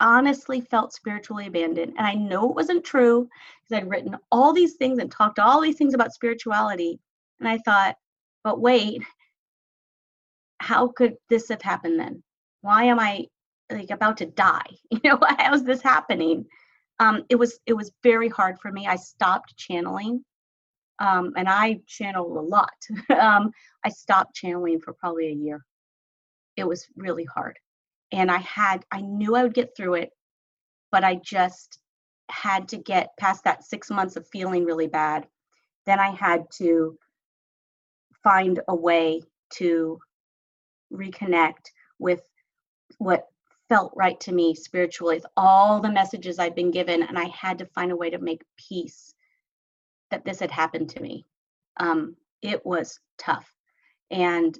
honestly 0.02 0.60
felt 0.60 0.94
spiritually 0.94 1.48
abandoned. 1.48 1.94
And 1.98 2.06
I 2.06 2.16
know 2.16 2.50
it 2.50 2.56
wasn't 2.56 2.84
true 2.84 3.30
because 3.64 3.82
I'd 3.82 3.90
written 3.90 4.18
all 4.32 4.52
these 4.52 4.74
things 4.74 5.00
and 5.00 5.10
talked 5.10 5.40
all 5.40 5.62
these 5.62 5.78
things 5.78 5.94
about 5.94 6.14
spirituality. 6.14 7.00
And 7.40 7.48
I 7.48 7.60
thought, 7.60 7.96
but 8.44 8.60
wait, 8.60 9.04
how 10.60 10.88
could 10.90 11.16
this 11.30 11.50
have 11.50 11.62
happened 11.62 12.00
then? 12.00 12.24
Why 12.62 12.84
am 12.86 13.00
I 13.00 13.28
like 13.72 13.92
about 13.92 14.18
to 14.18 14.26
die? 14.26 14.66
You 14.92 15.00
know, 15.04 15.20
how's 15.40 15.64
this 15.64 15.82
happening? 15.82 16.46
Um, 17.00 17.24
it 17.30 17.36
was 17.36 17.60
it 17.66 17.74
was 17.74 17.92
very 18.04 18.30
hard 18.30 18.60
for 18.60 18.72
me. 18.72 18.86
I 18.86 18.96
stopped 18.96 19.58
channeling, 19.58 20.24
um, 21.00 21.34
and 21.36 21.50
I 21.50 21.80
channeled 21.88 22.38
a 22.38 22.42
lot. 22.42 22.74
um, 23.20 23.52
I 23.84 23.90
stopped 23.90 24.36
channeling 24.36 24.80
for 24.82 24.94
probably 24.94 25.30
a 25.30 25.32
year. 25.32 25.66
It 26.58 26.68
was 26.68 26.86
really 26.96 27.24
hard, 27.26 27.58
and 28.12 28.32
I 28.32 28.40
had 28.40 28.86
I 28.92 29.02
knew 29.02 29.36
I 29.36 29.44
would 29.44 29.54
get 29.54 29.76
through 29.76 29.96
it, 29.96 30.12
but 30.92 31.04
I 31.04 31.16
just 31.16 31.80
had 32.30 32.70
to 32.70 32.78
get 32.78 33.18
past 33.20 33.44
that 33.44 33.64
six 33.64 33.90
months 33.90 34.16
of 34.16 34.28
feeling 34.28 34.66
really 34.66 34.88
bad. 34.88 35.28
Then 35.86 36.00
I 36.00 36.12
had 36.12 36.46
to 36.58 36.98
find 38.24 38.60
a 38.68 38.76
way 38.76 39.22
to 39.54 40.00
reconnect 40.94 41.72
with 42.00 42.22
what 42.98 43.28
felt 43.70 43.94
right 43.96 44.20
to 44.22 44.34
me 44.34 44.54
spiritually, 44.54 45.16
with 45.16 45.26
all 45.38 45.80
the 45.80 45.92
messages 45.92 46.40
I'd 46.40 46.56
been 46.56 46.72
given, 46.72 47.04
and 47.04 47.18
I 47.18 47.26
had 47.30 47.58
to 47.60 47.66
find 47.66 47.92
a 47.92 47.96
way 47.96 48.10
to 48.10 48.20
make 48.20 48.44
peace 48.58 49.14
that 50.10 50.26
this 50.26 50.40
had 50.40 50.52
happened 50.52 50.90
to 50.90 51.02
me. 51.02 51.26
Um, 51.78 52.16
it 52.42 52.66
was 52.66 53.00
tough. 53.18 53.50
And 54.10 54.58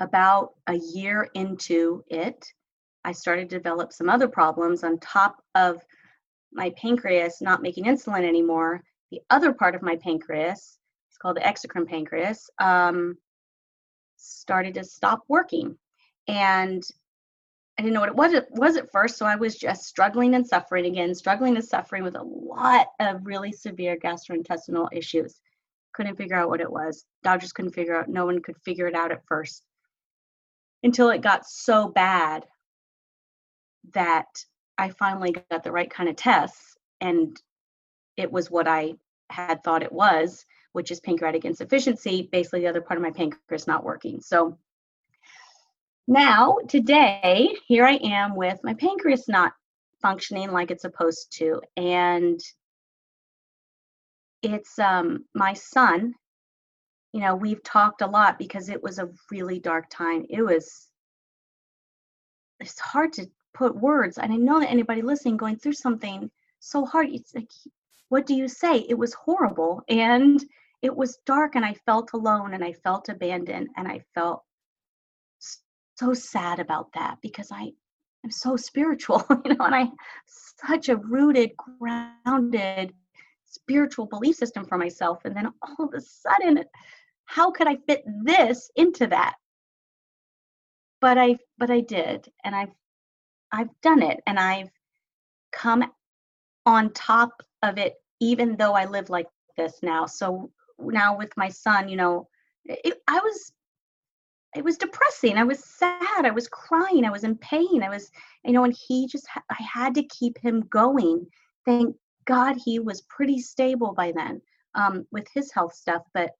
about 0.00 0.54
a 0.66 0.74
year 0.74 1.28
into 1.34 2.02
it, 2.08 2.44
I 3.04 3.12
started 3.12 3.48
to 3.50 3.56
develop 3.56 3.92
some 3.92 4.08
other 4.08 4.28
problems 4.28 4.82
on 4.84 4.98
top 4.98 5.42
of 5.54 5.82
my 6.52 6.70
pancreas 6.76 7.40
not 7.40 7.62
making 7.62 7.84
insulin 7.84 8.26
anymore. 8.26 8.82
The 9.10 9.20
other 9.30 9.52
part 9.52 9.74
of 9.74 9.82
my 9.82 9.96
pancreas, 9.96 10.78
it's 11.08 11.18
called 11.18 11.36
the 11.36 11.40
exocrine 11.40 11.86
pancreas, 11.86 12.50
um, 12.60 13.16
started 14.16 14.74
to 14.74 14.84
stop 14.84 15.22
working. 15.28 15.76
And 16.28 16.82
I 17.78 17.82
didn't 17.82 17.94
know 17.94 18.00
what 18.00 18.10
it 18.10 18.16
was, 18.16 18.32
it 18.34 18.48
was 18.50 18.76
at 18.76 18.92
first, 18.92 19.16
so 19.16 19.24
I 19.24 19.36
was 19.36 19.56
just 19.56 19.84
struggling 19.84 20.34
and 20.34 20.46
suffering 20.46 20.86
again, 20.86 21.14
struggling 21.14 21.56
and 21.56 21.64
suffering 21.64 22.02
with 22.02 22.16
a 22.16 22.22
lot 22.22 22.88
of 23.00 23.24
really 23.24 23.52
severe 23.52 23.96
gastrointestinal 23.96 24.88
issues. 24.92 25.40
Couldn't 25.94 26.16
figure 26.16 26.36
out 26.36 26.50
what 26.50 26.60
it 26.60 26.70
was. 26.70 27.04
Doctors 27.24 27.52
couldn't 27.52 27.72
figure 27.72 27.96
out, 27.96 28.08
no 28.08 28.26
one 28.26 28.42
could 28.42 28.56
figure 28.64 28.86
it 28.86 28.94
out 28.94 29.12
at 29.12 29.26
first 29.26 29.64
until 30.82 31.10
it 31.10 31.22
got 31.22 31.46
so 31.46 31.88
bad 31.88 32.46
that 33.94 34.26
I 34.78 34.90
finally 34.90 35.34
got 35.50 35.62
the 35.62 35.72
right 35.72 35.90
kind 35.90 36.08
of 36.08 36.16
tests 36.16 36.76
and 37.00 37.40
it 38.16 38.30
was 38.30 38.50
what 38.50 38.68
I 38.68 38.94
had 39.30 39.62
thought 39.62 39.82
it 39.82 39.92
was 39.92 40.44
which 40.72 40.90
is 40.90 41.00
pancreatic 41.00 41.44
insufficiency, 41.44 42.28
basically 42.30 42.60
the 42.60 42.68
other 42.68 42.80
part 42.80 42.98
of 42.98 43.02
my 43.02 43.10
pancreas 43.10 43.66
not 43.66 43.84
working. 43.84 44.20
So 44.20 44.56
now, 46.06 46.58
today, 46.68 47.56
here 47.66 47.84
I 47.84 47.94
am 48.02 48.34
with 48.34 48.58
my 48.62 48.74
pancreas 48.74 49.28
not 49.28 49.52
functioning 50.00 50.50
like 50.50 50.70
it's 50.70 50.82
supposed 50.82 51.36
to. 51.38 51.60
And 51.76 52.40
it's 54.42 54.78
um, 54.78 55.24
my 55.34 55.52
son. 55.54 56.14
You 57.12 57.20
know, 57.20 57.34
we've 57.34 57.62
talked 57.62 58.02
a 58.02 58.06
lot 58.06 58.38
because 58.38 58.68
it 58.68 58.82
was 58.82 58.98
a 58.98 59.10
really 59.30 59.58
dark 59.58 59.86
time. 59.90 60.26
It 60.28 60.42
was, 60.42 60.88
it's 62.60 62.78
hard 62.78 63.12
to 63.14 63.26
put 63.52 63.76
words. 63.76 64.18
And 64.18 64.32
I 64.32 64.36
know 64.36 64.60
that 64.60 64.70
anybody 64.70 65.02
listening 65.02 65.36
going 65.36 65.56
through 65.56 65.72
something 65.72 66.30
so 66.60 66.84
hard, 66.84 67.08
it's 67.10 67.34
like, 67.34 67.50
what 68.08 68.26
do 68.26 68.34
you 68.34 68.48
say? 68.48 68.86
It 68.88 68.98
was 68.98 69.14
horrible. 69.14 69.82
And 69.88 70.44
it 70.82 70.94
was 70.94 71.18
dark 71.26 71.56
and 71.56 71.64
I 71.64 71.74
felt 71.74 72.12
alone 72.12 72.54
and 72.54 72.64
I 72.64 72.72
felt 72.72 73.08
abandoned 73.08 73.68
and 73.76 73.86
I 73.86 74.02
felt 74.14 74.44
so 75.98 76.14
sad 76.14 76.58
about 76.60 76.92
that 76.94 77.18
because 77.20 77.50
I 77.52 77.72
am 78.24 78.30
so 78.30 78.56
spiritual, 78.56 79.24
you 79.44 79.54
know, 79.54 79.64
and 79.64 79.74
I 79.74 79.90
such 80.26 80.88
a 80.88 80.96
rooted, 80.96 81.50
grounded 81.56 82.94
spiritual 83.44 84.06
belief 84.06 84.36
system 84.36 84.64
for 84.64 84.78
myself. 84.78 85.24
And 85.24 85.36
then 85.36 85.48
all 85.62 85.86
of 85.86 85.94
a 85.94 86.00
sudden, 86.00 86.64
how 87.30 87.52
could 87.52 87.68
I 87.68 87.76
fit 87.86 88.02
this 88.24 88.70
into 88.74 89.06
that? 89.06 89.36
But 91.00 91.16
I 91.16 91.38
but 91.58 91.70
I 91.70 91.80
did, 91.80 92.28
and 92.44 92.54
I've 92.54 92.74
I've 93.52 93.70
done 93.82 94.02
it 94.02 94.20
and 94.26 94.38
I've 94.38 94.70
come 95.52 95.84
on 96.66 96.92
top 96.92 97.30
of 97.62 97.78
it 97.78 97.94
even 98.20 98.56
though 98.56 98.72
I 98.72 98.84
live 98.84 99.10
like 99.10 99.28
this 99.56 99.78
now. 99.82 100.06
So 100.06 100.50
now 100.78 101.16
with 101.16 101.32
my 101.36 101.48
son, 101.48 101.88
you 101.88 101.96
know, 101.96 102.28
it, 102.64 103.00
I 103.08 103.18
was 103.18 103.52
it 104.56 104.64
was 104.64 104.76
depressing. 104.76 105.36
I 105.36 105.44
was 105.44 105.64
sad. 105.64 106.24
I 106.24 106.30
was 106.32 106.48
crying. 106.48 107.04
I 107.04 107.10
was 107.10 107.22
in 107.22 107.36
pain. 107.36 107.84
I 107.84 107.88
was, 107.88 108.10
you 108.44 108.52
know, 108.52 108.64
and 108.64 108.76
he 108.88 109.06
just, 109.06 109.28
I 109.36 109.62
had 109.62 109.94
to 109.94 110.02
keep 110.04 110.36
him 110.38 110.62
going. 110.62 111.24
Thank 111.64 111.94
God 112.24 112.56
he 112.64 112.80
was 112.80 113.02
pretty 113.02 113.38
stable 113.38 113.94
by 113.94 114.12
then 114.16 114.42
um, 114.74 115.06
with 115.12 115.28
his 115.32 115.52
health 115.52 115.74
stuff. 115.74 116.02
But, 116.14 116.32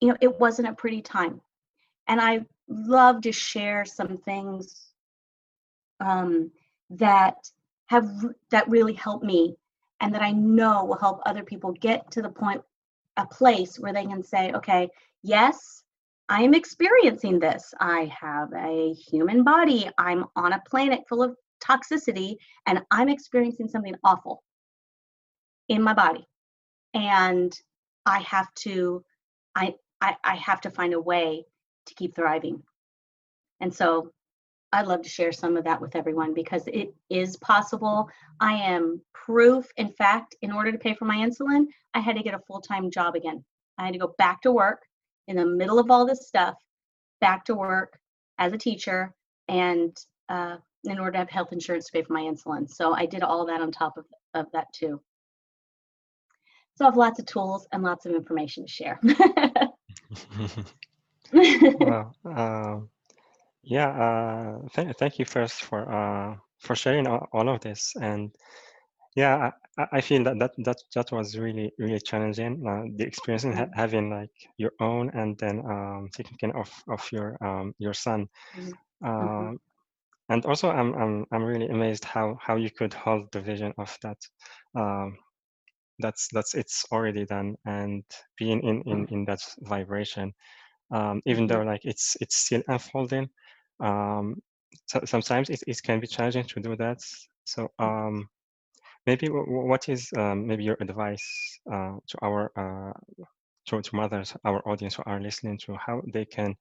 you 0.00 0.08
know, 0.08 0.16
it 0.20 0.38
wasn't 0.38 0.68
a 0.68 0.74
pretty 0.74 1.02
time. 1.02 1.40
And 2.08 2.20
I 2.20 2.44
love 2.68 3.22
to 3.22 3.32
share 3.32 3.84
some 3.84 4.16
things 4.16 4.90
um, 6.00 6.50
that 6.90 7.36
have, 7.86 8.08
that 8.50 8.68
really 8.68 8.94
helped 8.94 9.24
me 9.24 9.56
and 10.00 10.14
that 10.14 10.22
I 10.22 10.32
know 10.32 10.84
will 10.84 10.98
help 10.98 11.20
other 11.24 11.42
people 11.42 11.72
get 11.72 12.10
to 12.12 12.22
the 12.22 12.28
point, 12.28 12.62
a 13.16 13.26
place 13.26 13.78
where 13.78 13.92
they 13.92 14.04
can 14.04 14.22
say, 14.22 14.52
okay, 14.52 14.88
yes, 15.22 15.82
I 16.28 16.42
am 16.42 16.54
experiencing 16.54 17.38
this. 17.38 17.72
I 17.80 18.10
have 18.18 18.52
a 18.54 18.92
human 18.94 19.44
body. 19.44 19.88
I'm 19.98 20.24
on 20.36 20.52
a 20.52 20.62
planet 20.68 21.00
full 21.08 21.22
of 21.22 21.36
toxicity 21.62 22.36
and 22.66 22.82
I'm 22.90 23.08
experiencing 23.08 23.68
something 23.68 23.94
awful 24.04 24.42
in 25.68 25.82
my 25.82 25.94
body. 25.94 26.26
And 26.94 27.54
I 28.06 28.20
have 28.20 28.52
to, 28.54 29.04
I, 29.54 29.74
I, 30.04 30.16
I 30.22 30.34
have 30.36 30.60
to 30.62 30.70
find 30.70 30.92
a 30.92 31.00
way 31.00 31.44
to 31.86 31.94
keep 31.94 32.14
thriving. 32.14 32.62
And 33.60 33.74
so 33.74 34.12
I'd 34.70 34.86
love 34.86 35.02
to 35.02 35.08
share 35.08 35.32
some 35.32 35.56
of 35.56 35.64
that 35.64 35.80
with 35.80 35.96
everyone 35.96 36.34
because 36.34 36.66
it 36.66 36.94
is 37.08 37.36
possible. 37.38 38.10
I 38.38 38.54
am 38.54 39.00
proof. 39.14 39.66
In 39.78 39.88
fact, 39.92 40.36
in 40.42 40.52
order 40.52 40.72
to 40.72 40.78
pay 40.78 40.94
for 40.94 41.06
my 41.06 41.16
insulin, 41.16 41.66
I 41.94 42.00
had 42.00 42.16
to 42.16 42.22
get 42.22 42.34
a 42.34 42.40
full 42.46 42.60
time 42.60 42.90
job 42.90 43.14
again. 43.14 43.42
I 43.78 43.84
had 43.84 43.94
to 43.94 43.98
go 43.98 44.14
back 44.18 44.42
to 44.42 44.52
work 44.52 44.82
in 45.26 45.36
the 45.36 45.46
middle 45.46 45.78
of 45.78 45.90
all 45.90 46.04
this 46.04 46.26
stuff, 46.26 46.54
back 47.22 47.46
to 47.46 47.54
work 47.54 47.98
as 48.38 48.52
a 48.52 48.58
teacher, 48.58 49.14
and 49.48 49.96
uh, 50.28 50.56
in 50.84 50.98
order 50.98 51.12
to 51.12 51.18
have 51.18 51.30
health 51.30 51.52
insurance 51.52 51.86
to 51.86 51.92
pay 51.92 52.02
for 52.02 52.12
my 52.12 52.22
insulin. 52.22 52.68
So 52.68 52.94
I 52.94 53.06
did 53.06 53.22
all 53.22 53.46
that 53.46 53.62
on 53.62 53.72
top 53.72 53.96
of, 53.96 54.04
of 54.34 54.46
that 54.52 54.66
too. 54.74 55.00
So 56.76 56.84
I 56.84 56.88
have 56.88 56.96
lots 56.96 57.20
of 57.20 57.26
tools 57.26 57.66
and 57.72 57.82
lots 57.82 58.04
of 58.04 58.12
information 58.12 58.66
to 58.66 58.70
share. 58.70 59.00
well, 61.32 62.14
um, 62.24 62.88
yeah, 63.62 63.88
uh, 63.88 64.68
th- 64.74 64.96
thank 64.98 65.18
you 65.18 65.24
first 65.24 65.62
for 65.62 65.90
uh, 65.90 66.36
for 66.60 66.76
sharing 66.76 67.06
all, 67.06 67.48
of 67.48 67.60
this, 67.60 67.94
and 68.00 68.30
yeah, 69.16 69.50
I, 69.78 69.86
I 69.92 70.00
feel 70.00 70.24
that 70.24 70.38
that 70.38 70.52
that 70.58 70.76
that 70.94 71.12
was 71.12 71.38
really 71.38 71.72
really 71.78 72.00
challenging. 72.00 72.66
Uh, 72.66 72.90
the 72.96 73.04
experience 73.04 73.44
in 73.44 73.52
ha- 73.52 73.64
mm-hmm. 73.64 73.80
having 73.80 74.10
like 74.10 74.32
your 74.58 74.72
own, 74.80 75.10
and 75.10 75.38
then 75.38 75.60
um, 75.60 76.08
taking 76.14 76.36
care 76.36 76.56
of 76.56 76.70
of 76.88 77.06
your 77.12 77.36
um, 77.42 77.74
your 77.78 77.94
son, 77.94 78.28
mm-hmm. 78.56 78.72
Um, 79.04 79.60
and 80.28 80.44
also 80.46 80.70
I'm 80.70 80.94
I'm 80.94 81.26
I'm 81.30 81.44
really 81.44 81.68
amazed 81.68 82.04
how 82.04 82.38
how 82.40 82.56
you 82.56 82.70
could 82.70 82.94
hold 82.94 83.30
the 83.32 83.40
vision 83.40 83.72
of 83.78 83.96
that. 84.02 84.18
Um, 84.74 85.18
that's 85.98 86.28
that's 86.32 86.54
it's 86.54 86.84
already 86.92 87.24
done, 87.26 87.56
and 87.64 88.04
being 88.38 88.60
in 88.62 88.82
in 88.82 89.06
in 89.10 89.24
that 89.26 89.40
vibration, 89.60 90.32
um, 90.90 91.22
even 91.26 91.46
though 91.46 91.62
like 91.62 91.82
it's 91.84 92.16
it's 92.20 92.36
still 92.36 92.62
unfolding 92.68 93.28
um, 93.80 94.36
so 94.86 95.00
sometimes 95.04 95.50
it, 95.50 95.62
it 95.66 95.80
can 95.82 96.00
be 96.00 96.06
challenging 96.06 96.44
to 96.44 96.60
do 96.60 96.76
that. 96.76 96.98
So 97.44 97.70
um, 97.78 98.28
maybe 99.06 99.28
what 99.28 99.88
is 99.88 100.10
um, 100.16 100.46
maybe 100.46 100.64
your 100.64 100.76
advice 100.80 101.58
uh, 101.70 101.96
to 102.08 102.18
our 102.22 102.50
uh, 102.56 102.92
to, 103.66 103.82
to 103.82 103.96
mothers, 103.96 104.36
our 104.44 104.66
audience 104.68 104.94
who 104.96 105.02
are 105.06 105.20
listening 105.20 105.58
to 105.66 105.76
how 105.76 106.02
they 106.12 106.24
can 106.24 106.54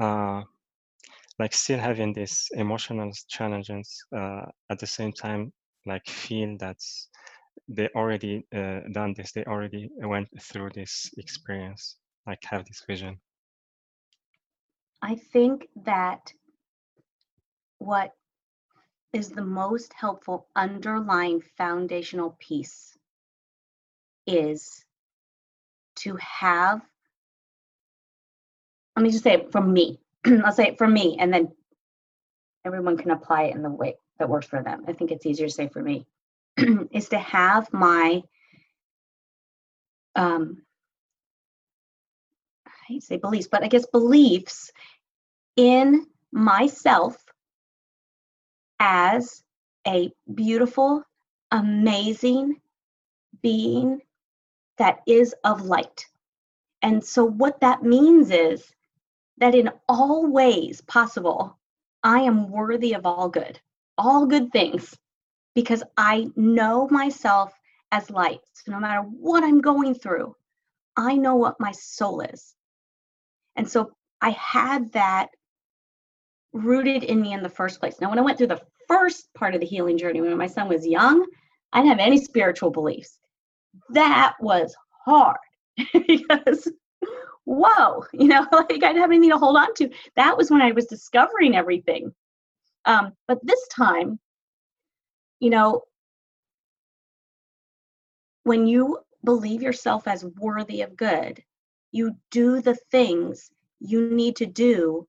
uh, 0.00 0.42
like 1.38 1.52
still 1.54 1.78
having 1.78 2.12
these 2.12 2.48
emotional 2.52 3.10
challenges 3.28 4.04
uh, 4.16 4.46
at 4.70 4.78
the 4.78 4.86
same 4.86 5.12
time 5.12 5.52
like 5.86 6.06
feel 6.06 6.56
that 6.58 6.76
they 7.68 7.88
already 7.94 8.46
uh, 8.54 8.80
done 8.92 9.14
this, 9.16 9.32
they 9.32 9.44
already 9.44 9.90
went 9.98 10.28
through 10.40 10.70
this 10.74 11.10
experience, 11.18 11.96
like 12.26 12.42
have 12.44 12.64
this 12.64 12.82
vision. 12.86 13.18
I 15.00 15.16
think 15.16 15.68
that 15.84 16.32
what 17.78 18.12
is 19.12 19.30
the 19.30 19.44
most 19.44 19.92
helpful 19.92 20.46
underlying 20.56 21.42
foundational 21.58 22.36
piece 22.38 22.96
is 24.26 24.84
to 25.96 26.16
have 26.16 26.80
let 28.96 29.02
me 29.02 29.10
just 29.10 29.24
say 29.24 29.32
it 29.32 29.50
from 29.50 29.72
me. 29.72 29.98
I'll 30.44 30.52
say 30.52 30.68
it 30.68 30.78
from 30.78 30.92
me 30.92 31.16
and 31.18 31.32
then 31.32 31.50
everyone 32.64 32.96
can 32.96 33.10
apply 33.10 33.44
it 33.44 33.54
in 33.54 33.62
the 33.62 33.70
way 33.70 33.96
that 34.18 34.28
works 34.28 34.46
for 34.46 34.62
them. 34.62 34.84
I 34.86 34.92
think 34.92 35.10
it's 35.10 35.26
easier 35.26 35.46
to 35.46 35.52
say 35.52 35.68
for 35.68 35.82
me 35.82 36.06
is 36.92 37.08
to 37.10 37.18
have 37.18 37.72
my 37.72 38.22
um 40.16 40.62
i 42.90 42.98
say 42.98 43.16
beliefs 43.16 43.48
but 43.50 43.62
i 43.64 43.68
guess 43.68 43.86
beliefs 43.86 44.70
in 45.56 46.06
myself 46.32 47.16
as 48.80 49.42
a 49.86 50.10
beautiful 50.34 51.02
amazing 51.50 52.60
being 53.42 54.00
that 54.78 55.00
is 55.06 55.34
of 55.44 55.62
light. 55.62 56.06
And 56.82 57.04
so 57.04 57.24
what 57.24 57.60
that 57.60 57.82
means 57.82 58.30
is 58.30 58.64
that 59.38 59.54
in 59.54 59.70
all 59.88 60.26
ways 60.26 60.80
possible 60.82 61.58
i 62.02 62.20
am 62.20 62.50
worthy 62.50 62.94
of 62.94 63.06
all 63.06 63.28
good 63.28 63.60
all 63.96 64.26
good 64.26 64.50
things 64.52 64.96
because 65.54 65.82
I 65.96 66.28
know 66.36 66.88
myself 66.88 67.52
as 67.90 68.10
light. 68.10 68.40
So 68.54 68.72
no 68.72 68.80
matter 68.80 69.00
what 69.02 69.44
I'm 69.44 69.60
going 69.60 69.94
through, 69.94 70.34
I 70.96 71.16
know 71.16 71.36
what 71.36 71.60
my 71.60 71.72
soul 71.72 72.20
is. 72.20 72.54
And 73.56 73.68
so 73.68 73.92
I 74.20 74.30
had 74.30 74.92
that 74.92 75.28
rooted 76.52 77.02
in 77.04 77.20
me 77.20 77.32
in 77.32 77.42
the 77.42 77.48
first 77.48 77.80
place. 77.80 78.00
Now, 78.00 78.10
when 78.10 78.18
I 78.18 78.22
went 78.22 78.38
through 78.38 78.48
the 78.48 78.62
first 78.88 79.32
part 79.34 79.54
of 79.54 79.60
the 79.60 79.66
healing 79.66 79.98
journey, 79.98 80.20
when 80.20 80.36
my 80.36 80.46
son 80.46 80.68
was 80.68 80.86
young, 80.86 81.26
I 81.72 81.78
didn't 81.78 81.98
have 81.98 82.06
any 82.06 82.18
spiritual 82.18 82.70
beliefs. 82.70 83.18
That 83.90 84.34
was 84.40 84.74
hard 85.04 85.38
because, 86.06 86.70
whoa, 87.44 88.04
you 88.12 88.28
know, 88.28 88.46
like 88.52 88.70
I 88.70 88.76
didn't 88.76 89.00
have 89.00 89.10
anything 89.10 89.30
to 89.30 89.38
hold 89.38 89.56
on 89.56 89.74
to. 89.74 89.90
That 90.16 90.36
was 90.36 90.50
when 90.50 90.62
I 90.62 90.72
was 90.72 90.86
discovering 90.86 91.56
everything. 91.56 92.12
Um, 92.84 93.12
but 93.28 93.38
this 93.42 93.66
time, 93.68 94.18
you 95.42 95.50
know, 95.50 95.82
when 98.44 98.68
you 98.68 99.00
believe 99.24 99.60
yourself 99.60 100.06
as 100.06 100.24
worthy 100.24 100.82
of 100.82 100.96
good, 100.96 101.42
you 101.90 102.16
do 102.30 102.60
the 102.60 102.76
things 102.92 103.50
you 103.80 104.08
need 104.10 104.36
to 104.36 104.46
do 104.46 105.04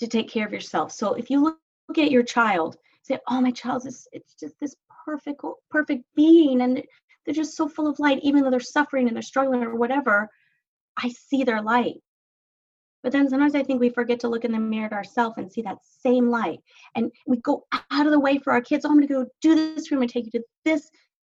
to 0.00 0.08
take 0.08 0.28
care 0.28 0.44
of 0.44 0.52
yourself. 0.52 0.90
So 0.90 1.14
if 1.14 1.30
you 1.30 1.40
look, 1.40 1.60
look 1.88 1.98
at 1.98 2.10
your 2.10 2.24
child, 2.24 2.76
say, 3.02 3.20
"Oh, 3.28 3.40
my 3.40 3.52
child 3.52 3.86
is 3.86 4.08
it's 4.10 4.34
just 4.34 4.58
this 4.58 4.74
perfect 5.04 5.40
perfect 5.70 6.04
being 6.16 6.62
and 6.62 6.82
they're 7.24 7.34
just 7.34 7.56
so 7.56 7.68
full 7.68 7.86
of 7.86 8.00
light 8.00 8.18
even 8.24 8.42
though 8.42 8.50
they're 8.50 8.58
suffering 8.58 9.06
and 9.06 9.14
they're 9.14 9.22
struggling 9.22 9.62
or 9.62 9.76
whatever, 9.76 10.28
I 10.96 11.10
see 11.10 11.44
their 11.44 11.62
light." 11.62 12.02
But 13.06 13.12
then 13.12 13.28
sometimes 13.28 13.54
I 13.54 13.62
think 13.62 13.78
we 13.78 13.90
forget 13.90 14.18
to 14.18 14.28
look 14.28 14.44
in 14.44 14.50
the 14.50 14.58
mirror 14.58 14.86
at 14.86 14.92
ourselves 14.92 15.36
and 15.38 15.52
see 15.52 15.62
that 15.62 15.78
same 15.84 16.28
light. 16.28 16.58
And 16.96 17.12
we 17.24 17.36
go 17.36 17.64
out 17.92 18.04
of 18.04 18.10
the 18.10 18.18
way 18.18 18.38
for 18.38 18.52
our 18.52 18.60
kids. 18.60 18.84
Oh, 18.84 18.88
I'm 18.88 18.96
going 18.96 19.06
to 19.06 19.14
go 19.14 19.26
do 19.40 19.54
this 19.54 19.88
going 19.88 20.08
to 20.08 20.12
take 20.12 20.24
you 20.24 20.32
to 20.32 20.44
this 20.64 20.90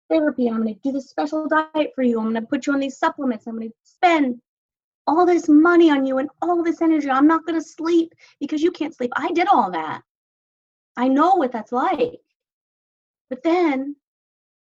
therapy. 0.08 0.46
I'm 0.46 0.62
going 0.62 0.72
to 0.72 0.80
do 0.84 0.92
this 0.92 1.10
special 1.10 1.48
diet 1.48 1.90
for 1.96 2.04
you. 2.04 2.20
I'm 2.20 2.30
going 2.30 2.36
to 2.36 2.42
put 2.42 2.68
you 2.68 2.74
on 2.74 2.78
these 2.78 2.96
supplements. 2.96 3.48
I'm 3.48 3.56
going 3.56 3.70
to 3.70 3.74
spend 3.82 4.40
all 5.08 5.26
this 5.26 5.48
money 5.48 5.90
on 5.90 6.06
you 6.06 6.18
and 6.18 6.30
all 6.42 6.62
this 6.62 6.80
energy. 6.80 7.10
I'm 7.10 7.26
not 7.26 7.44
going 7.44 7.60
to 7.60 7.68
sleep 7.68 8.14
because 8.38 8.62
you 8.62 8.70
can't 8.70 8.94
sleep. 8.94 9.10
I 9.16 9.32
did 9.32 9.48
all 9.48 9.72
that. 9.72 10.02
I 10.96 11.08
know 11.08 11.34
what 11.34 11.50
that's 11.50 11.72
like. 11.72 12.20
But 13.30 13.42
then, 13.42 13.96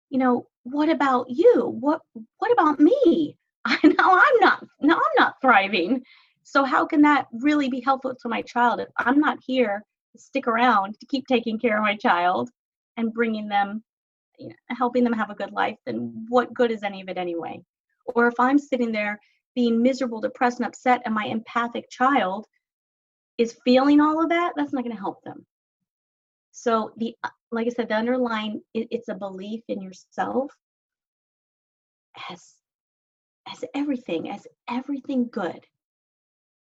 you 0.10 0.18
know, 0.18 0.48
what 0.64 0.90
about 0.90 1.30
you? 1.30 1.78
What 1.80 2.02
what 2.40 2.52
about 2.52 2.80
me? 2.80 3.38
I 3.66 3.78
know 3.84 3.94
I'm 4.00 4.40
not 4.40 4.66
now 4.82 4.96
I'm 4.96 5.20
not 5.20 5.36
thriving. 5.40 6.04
So 6.48 6.64
how 6.64 6.86
can 6.86 7.02
that 7.02 7.26
really 7.34 7.70
be 7.70 7.82
helpful 7.82 8.14
to 8.16 8.30
my 8.30 8.44
child 8.44 8.80
if 8.80 8.88
I'm 8.98 9.20
not 9.20 9.40
here 9.46 9.84
to 10.12 10.22
stick 10.22 10.48
around 10.48 10.96
to 11.00 11.06
keep 11.08 11.26
taking 11.28 11.60
care 11.60 11.76
of 11.78 11.84
my 11.84 11.96
child 11.96 12.52
and 12.98 13.12
bringing 13.12 13.48
them, 13.48 13.84
you 14.38 14.50
know, 14.50 14.56
helping 14.70 15.04
them 15.04 15.12
have 15.12 15.32
a 15.32 15.36
good 15.36 15.52
life? 15.52 15.76
Then 15.88 16.28
what 16.30 16.54
good 16.54 16.70
is 16.70 16.84
any 16.84 17.02
of 17.02 17.10
it 17.10 17.18
anyway? 17.18 17.62
Or 18.14 18.28
if 18.28 18.36
I'm 18.40 18.60
sitting 18.60 18.92
there 18.92 19.20
being 19.56 19.82
miserable, 19.82 20.22
depressed, 20.22 20.60
and 20.60 20.68
upset, 20.68 21.02
and 21.06 21.16
my 21.16 21.26
empathic 21.26 21.90
child 21.90 22.46
is 23.40 23.58
feeling 23.66 24.00
all 24.00 24.22
of 24.22 24.30
that, 24.30 24.54
that's 24.56 24.72
not 24.72 24.84
going 24.84 24.96
to 24.96 25.02
help 25.02 25.24
them. 25.24 25.44
So 26.52 26.92
the 26.98 27.16
uh, 27.24 27.30
like 27.52 27.66
I 27.66 27.72
said, 27.72 27.90
the 27.90 27.96
underlying 27.96 28.62
it, 28.76 28.88
it's 28.92 29.08
a 29.10 29.16
belief 29.16 29.64
in 29.68 29.82
yourself 29.82 30.52
as 32.30 32.54
as 33.52 33.66
everything, 33.74 34.30
as 34.30 34.46
everything 34.70 35.28
good 35.32 35.66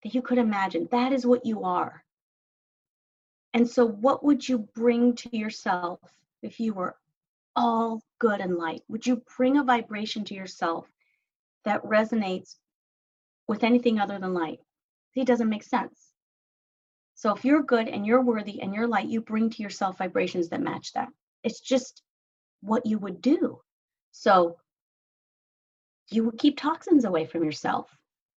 that 0.04 0.14
you 0.14 0.22
could 0.22 0.38
imagine. 0.38 0.86
That 0.90 1.12
is 1.12 1.26
what 1.26 1.44
you 1.44 1.64
are. 1.64 2.04
And 3.54 3.68
so, 3.68 3.86
what 3.86 4.22
would 4.24 4.46
you 4.46 4.58
bring 4.58 5.14
to 5.16 5.36
yourself 5.36 6.00
if 6.42 6.60
you 6.60 6.74
were 6.74 6.96
all 7.56 8.02
good 8.18 8.40
and 8.40 8.56
light? 8.56 8.82
Would 8.88 9.06
you 9.06 9.22
bring 9.36 9.56
a 9.56 9.64
vibration 9.64 10.24
to 10.26 10.34
yourself 10.34 10.86
that 11.64 11.82
resonates 11.84 12.56
with 13.48 13.64
anything 13.64 13.98
other 13.98 14.18
than 14.18 14.34
light? 14.34 14.58
It 15.14 15.26
doesn't 15.26 15.48
make 15.48 15.62
sense. 15.62 16.12
So, 17.14 17.34
if 17.34 17.44
you're 17.44 17.62
good 17.62 17.88
and 17.88 18.04
you're 18.04 18.22
worthy 18.22 18.60
and 18.60 18.74
you're 18.74 18.88
light, 18.88 19.08
you 19.08 19.20
bring 19.20 19.48
to 19.50 19.62
yourself 19.62 19.98
vibrations 19.98 20.48
that 20.50 20.60
match 20.60 20.92
that. 20.92 21.08
It's 21.44 21.60
just 21.60 22.02
what 22.60 22.84
you 22.84 22.98
would 22.98 23.22
do. 23.22 23.60
So, 24.10 24.58
you 26.10 26.24
would 26.24 26.38
keep 26.38 26.58
toxins 26.58 27.04
away 27.04 27.24
from 27.24 27.44
yourself 27.44 27.88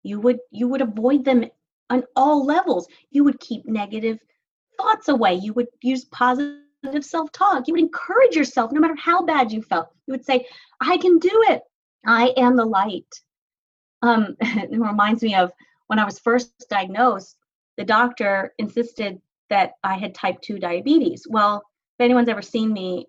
you 0.08 0.20
would 0.22 0.40
you 0.52 0.68
would 0.68 0.82
avoid 0.82 1.26
them 1.26 1.46
on 1.90 2.04
all 2.16 2.46
levels. 2.46 2.88
You 3.12 3.24
would 3.26 3.40
keep 3.40 3.66
negative 3.66 4.20
thoughts 4.78 5.10
away. 5.10 5.36
You 5.36 5.54
would 5.54 5.68
use 5.82 6.06
positive 6.06 6.62
self-talk. 7.02 7.68
You 7.68 7.74
would 7.74 7.82
encourage 7.82 8.36
yourself 8.36 8.72
no 8.72 8.80
matter 8.80 8.96
how 8.96 9.24
bad 9.24 9.52
you 9.52 9.62
felt. 9.62 9.90
You 10.06 10.14
would 10.14 10.26
say 10.26 10.48
i 10.82 10.98
can 10.98 11.20
do 11.20 11.44
it. 11.50 11.62
I 12.06 12.34
am 12.38 12.56
the 12.56 12.66
light. 12.66 13.14
Um 14.02 14.36
it 14.42 14.72
reminds 14.72 15.22
me 15.22 15.36
of 15.36 15.52
when 15.88 16.00
i 16.00 16.06
was 16.06 16.20
first 16.20 16.52
diagnosed 16.70 17.38
the 17.78 17.86
doctor 17.86 18.54
insisted 18.58 19.22
that 19.50 19.74
i 19.84 19.96
had 19.96 20.16
type 20.16 20.40
2 20.42 20.60
diabetes. 20.60 21.28
Well 21.30 21.64
if 22.00 22.04
anyone's 22.04 22.30
ever 22.30 22.42
seen 22.42 22.72
me 22.72 23.08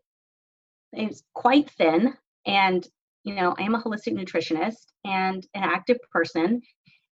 it's 0.92 1.22
quite 1.34 1.70
thin 1.70 2.14
and 2.46 2.88
you 3.24 3.34
know 3.34 3.54
i 3.58 3.62
am 3.62 3.74
a 3.74 3.82
holistic 3.82 4.14
nutritionist 4.14 4.86
and 5.04 5.46
an 5.54 5.62
active 5.62 5.98
person 6.10 6.62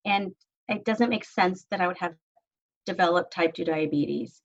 and 0.05 0.33
it 0.69 0.85
doesn't 0.85 1.09
make 1.09 1.25
sense 1.25 1.65
that 1.71 1.81
I 1.81 1.87
would 1.87 1.97
have 1.97 2.15
developed 2.85 3.33
type 3.33 3.53
2 3.53 3.65
diabetes. 3.65 4.41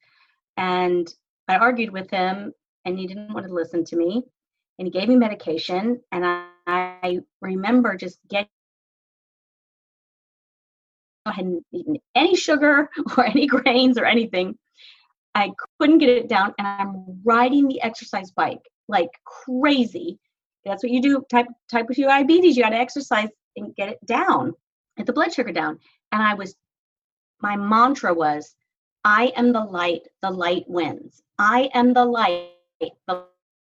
And 0.57 1.13
I 1.47 1.57
argued 1.57 1.91
with 1.91 2.11
him, 2.11 2.53
and 2.85 2.99
he 2.99 3.07
didn't 3.07 3.33
want 3.33 3.47
to 3.47 3.53
listen 3.53 3.85
to 3.85 3.97
me. 3.97 4.23
And 4.79 4.87
he 4.87 4.93
gave 4.93 5.09
me 5.09 5.17
medication, 5.17 6.01
and 6.13 6.25
I, 6.25 6.47
I 6.67 7.19
remember 7.41 7.97
just 7.97 8.19
getting. 8.29 8.49
I 11.27 11.33
hadn't 11.33 11.65
eaten 11.73 11.97
any 12.15 12.37
sugar 12.37 12.89
or 13.17 13.27
any 13.27 13.47
grains 13.47 13.99
or 13.99 14.05
anything. 14.05 14.57
I 15.35 15.53
couldn't 15.79 15.99
get 15.99 16.09
it 16.09 16.29
down, 16.29 16.55
and 16.59 16.67
I'm 16.67 17.21
riding 17.25 17.69
the 17.69 17.83
exercise 17.83 18.31
bike 18.31 18.63
like 18.89 19.11
crazy. 19.25 20.19
That's 20.65 20.83
what 20.83 20.93
you 20.93 21.03
do. 21.03 21.25
Type 21.31 21.47
type 21.71 21.87
2 21.93 22.05
diabetes. 22.05 22.57
You 22.57 22.63
got 22.63 22.71
to 22.71 22.77
exercise 22.77 23.29
and 23.57 23.75
get 23.75 23.89
it 23.89 23.99
down 24.07 24.55
get 24.99 25.07
the 25.07 25.13
blood 25.13 25.33
sugar 25.33 25.53
down. 25.53 25.79
And 26.13 26.23
I 26.23 26.35
was, 26.35 26.55
my 27.41 27.57
mantra 27.57 28.13
was, 28.13 28.55
I 29.05 29.33
am 29.37 29.53
the 29.53 29.65
light, 29.65 30.03
the 30.23 30.31
light 30.31 30.65
wins. 30.69 31.23
I 31.39 31.71
am 31.73 31.95
the 31.95 32.05
light, 32.05 32.51
the 33.07 33.25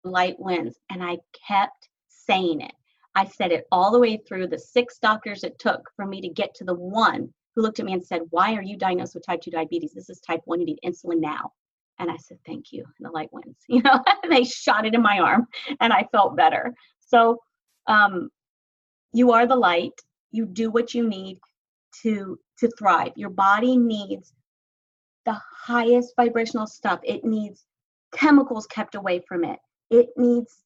light 0.02 0.36
wins. 0.40 0.76
And 0.90 1.02
I 1.02 1.18
kept 1.46 1.88
saying 2.08 2.62
it. 2.62 2.72
I 3.14 3.26
said 3.26 3.52
it 3.52 3.66
all 3.70 3.90
the 3.90 3.98
way 3.98 4.16
through 4.16 4.46
the 4.46 4.58
six 4.58 4.98
doctors 4.98 5.44
it 5.44 5.58
took 5.58 5.90
for 5.94 6.06
me 6.06 6.20
to 6.20 6.28
get 6.28 6.54
to 6.54 6.64
the 6.64 6.74
one 6.74 7.32
who 7.54 7.62
looked 7.62 7.80
at 7.80 7.86
me 7.86 7.92
and 7.92 8.04
said, 8.04 8.22
Why 8.30 8.54
are 8.54 8.62
you 8.62 8.76
diagnosed 8.76 9.14
with 9.14 9.26
type 9.26 9.42
2 9.42 9.50
diabetes? 9.50 9.92
This 9.92 10.10
is 10.10 10.20
type 10.20 10.40
1, 10.44 10.60
you 10.60 10.66
need 10.66 10.78
insulin 10.84 11.20
now. 11.20 11.52
And 11.98 12.10
I 12.10 12.16
said, 12.16 12.38
Thank 12.46 12.72
you. 12.72 12.84
And 12.98 13.06
the 13.06 13.10
light 13.10 13.32
wins. 13.32 13.56
You 13.68 13.82
know, 13.82 14.02
they 14.30 14.44
shot 14.44 14.86
it 14.86 14.94
in 14.94 15.02
my 15.02 15.18
arm 15.18 15.46
and 15.80 15.92
I 15.92 16.08
felt 16.12 16.36
better. 16.36 16.72
So 17.00 17.40
um, 17.86 18.30
you 19.12 19.32
are 19.32 19.46
the 19.46 19.56
light 19.56 20.00
you 20.30 20.46
do 20.46 20.70
what 20.70 20.94
you 20.94 21.08
need 21.08 21.38
to 22.02 22.38
to 22.58 22.68
thrive 22.78 23.12
your 23.16 23.30
body 23.30 23.76
needs 23.76 24.32
the 25.26 25.38
highest 25.64 26.14
vibrational 26.16 26.66
stuff 26.66 27.00
it 27.02 27.24
needs 27.24 27.64
chemicals 28.12 28.66
kept 28.66 28.94
away 28.94 29.20
from 29.26 29.44
it 29.44 29.58
it 29.90 30.08
needs 30.16 30.62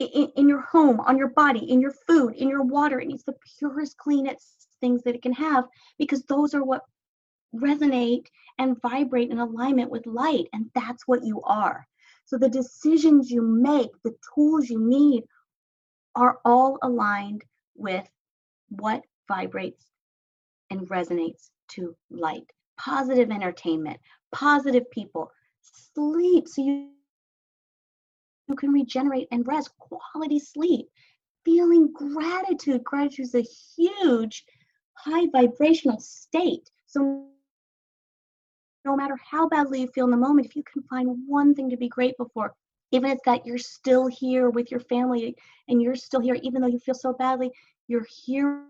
in, 0.00 0.28
in, 0.36 0.48
your 0.48 0.60
home 0.60 1.00
on 1.00 1.16
your 1.16 1.28
body 1.28 1.70
in 1.70 1.80
your 1.80 1.94
food 2.06 2.34
in 2.34 2.48
your 2.48 2.62
water 2.62 3.00
it 3.00 3.06
needs 3.06 3.24
the 3.24 3.34
purest 3.58 3.96
cleanest 3.96 4.68
things 4.80 5.02
that 5.02 5.14
it 5.14 5.22
can 5.22 5.32
have 5.32 5.64
because 5.98 6.22
those 6.24 6.54
are 6.54 6.64
what 6.64 6.82
resonate 7.54 8.26
and 8.58 8.80
vibrate 8.82 9.30
in 9.30 9.38
alignment 9.38 9.90
with 9.90 10.06
light. 10.06 10.46
And 10.52 10.70
that's 10.74 11.06
what 11.06 11.24
you 11.24 11.40
are. 11.42 11.86
So 12.24 12.38
the 12.38 12.48
decisions 12.48 13.30
you 13.30 13.42
make, 13.42 13.90
the 14.02 14.14
tools 14.34 14.68
you 14.68 14.80
need 14.80 15.24
are 16.16 16.38
all 16.44 16.78
aligned 16.82 17.42
with 17.76 18.06
what 18.80 19.02
vibrates 19.28 19.86
and 20.70 20.88
resonates 20.88 21.50
to 21.68 21.94
light. 22.10 22.50
Positive 22.78 23.30
entertainment, 23.30 23.98
positive 24.32 24.90
people, 24.90 25.30
sleep 25.94 26.48
so 26.48 26.62
you, 26.62 26.88
you 28.48 28.56
can 28.56 28.72
regenerate 28.72 29.28
and 29.30 29.46
rest, 29.46 29.70
quality 29.78 30.38
sleep, 30.38 30.88
feeling 31.44 31.92
gratitude. 31.92 32.82
Gratitude 32.84 33.26
is 33.26 33.34
a 33.34 33.42
huge 33.76 34.44
high 34.94 35.26
vibrational 35.32 36.00
state. 36.00 36.70
So 36.86 37.26
no 38.84 38.96
matter 38.96 39.16
how 39.30 39.48
badly 39.48 39.82
you 39.82 39.88
feel 39.88 40.04
in 40.04 40.10
the 40.10 40.16
moment, 40.16 40.46
if 40.46 40.56
you 40.56 40.62
can 40.62 40.82
find 40.82 41.16
one 41.26 41.54
thing 41.54 41.70
to 41.70 41.76
be 41.76 41.88
grateful 41.88 42.30
for, 42.34 42.52
even 42.90 43.10
if 43.10 43.18
that 43.24 43.46
you're 43.46 43.58
still 43.58 44.06
here 44.06 44.50
with 44.50 44.70
your 44.70 44.80
family 44.80 45.34
and 45.68 45.80
you're 45.80 45.96
still 45.96 46.20
here, 46.20 46.36
even 46.42 46.60
though 46.60 46.68
you 46.68 46.78
feel 46.78 46.94
so 46.94 47.12
badly, 47.12 47.50
you're 47.88 48.06
here 48.24 48.64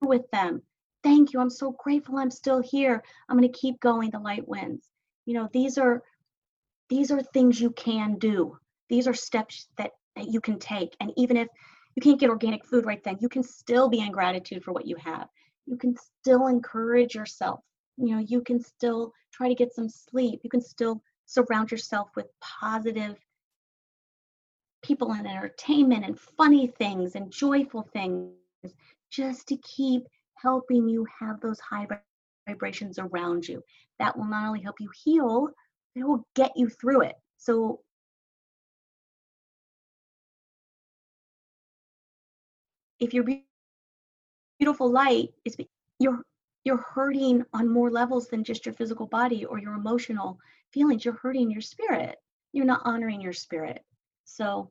with 0.00 0.30
them. 0.30 0.62
Thank 1.02 1.32
you. 1.32 1.40
I'm 1.40 1.50
so 1.50 1.74
grateful 1.82 2.18
I'm 2.18 2.30
still 2.30 2.60
here. 2.60 3.02
I'm 3.28 3.38
going 3.38 3.50
to 3.50 3.58
keep 3.58 3.80
going. 3.80 4.10
The 4.10 4.18
light 4.18 4.46
wins. 4.46 4.84
You 5.26 5.34
know, 5.34 5.48
these 5.52 5.78
are 5.78 6.02
these 6.88 7.10
are 7.10 7.22
things 7.22 7.60
you 7.60 7.70
can 7.70 8.18
do. 8.18 8.58
These 8.88 9.06
are 9.06 9.14
steps 9.14 9.68
that, 9.78 9.92
that 10.16 10.26
you 10.28 10.40
can 10.40 10.58
take. 10.58 10.96
And 11.00 11.12
even 11.16 11.36
if 11.36 11.48
you 11.94 12.02
can't 12.02 12.18
get 12.18 12.30
organic 12.30 12.64
food 12.64 12.84
right 12.84 13.02
then, 13.04 13.16
you 13.20 13.28
can 13.28 13.44
still 13.44 13.88
be 13.88 14.00
in 14.00 14.10
gratitude 14.10 14.64
for 14.64 14.72
what 14.72 14.86
you 14.86 14.96
have. 14.96 15.28
You 15.66 15.76
can 15.76 15.94
still 15.96 16.48
encourage 16.48 17.14
yourself. 17.14 17.60
You 17.96 18.16
know, 18.16 18.24
you 18.26 18.42
can 18.42 18.60
still 18.60 19.12
try 19.32 19.48
to 19.48 19.54
get 19.54 19.72
some 19.72 19.88
sleep. 19.88 20.40
You 20.42 20.50
can 20.50 20.60
still 20.60 21.00
surround 21.26 21.70
yourself 21.70 22.08
with 22.16 22.26
positive 22.40 23.16
people 24.82 25.12
and 25.12 25.28
entertainment 25.28 26.04
and 26.04 26.18
funny 26.18 26.66
things 26.66 27.14
and 27.14 27.30
joyful 27.30 27.88
things 27.92 28.32
just 29.10 29.48
to 29.48 29.56
keep 29.58 30.02
helping 30.36 30.88
you 30.88 31.06
have 31.20 31.40
those 31.40 31.60
high 31.60 31.86
vibrations 32.48 32.98
around 32.98 33.46
you. 33.46 33.62
That 33.98 34.16
will 34.16 34.24
not 34.24 34.46
only 34.46 34.62
help 34.62 34.80
you 34.80 34.90
heal, 35.04 35.48
it 35.94 36.04
will 36.04 36.26
get 36.34 36.52
you 36.56 36.68
through 36.68 37.02
it. 37.02 37.16
So 37.36 37.80
if 43.00 43.14
your 43.14 43.24
beautiful 44.58 44.90
light 44.90 45.30
is 45.44 45.56
you're 45.98 46.22
you're 46.64 46.84
hurting 46.94 47.42
on 47.54 47.72
more 47.72 47.90
levels 47.90 48.28
than 48.28 48.44
just 48.44 48.66
your 48.66 48.74
physical 48.74 49.06
body 49.06 49.44
or 49.46 49.58
your 49.58 49.74
emotional 49.74 50.38
feelings 50.70 51.04
you're 51.04 51.14
hurting 51.14 51.50
your 51.50 51.62
spirit 51.62 52.16
you're 52.52 52.66
not 52.66 52.82
honoring 52.84 53.20
your 53.20 53.32
spirit 53.32 53.82
so 54.24 54.70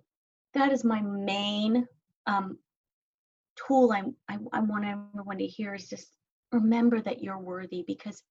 that 0.53 0.71
is 0.71 0.83
my 0.83 1.01
main 1.01 1.87
um, 2.27 2.57
tool 3.67 3.91
I'm, 3.91 4.15
I, 4.29 4.37
I 4.53 4.59
want 4.61 4.85
everyone 4.85 5.37
to 5.37 5.45
hear 5.45 5.75
is 5.75 5.89
just 5.89 6.07
remember 6.51 7.01
that 7.01 7.21
you're 7.21 7.39
worthy 7.39 7.83
because 7.85 8.23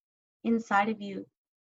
inside 0.45 0.88
of 0.88 1.01
you, 1.01 1.27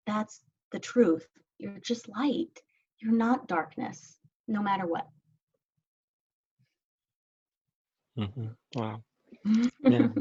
that's 0.06 0.42
the 0.72 0.80
truth. 0.80 1.28
You're 1.58 1.80
just 1.80 2.10
light. 2.10 2.62
You're 3.00 3.14
not 3.14 3.48
darkness, 3.48 4.18
no 4.48 4.62
matter 4.62 4.86
what. 4.86 5.08
Mm-hmm. 8.18 8.48
Wow. 8.76 9.04
Yeah. 9.82 10.08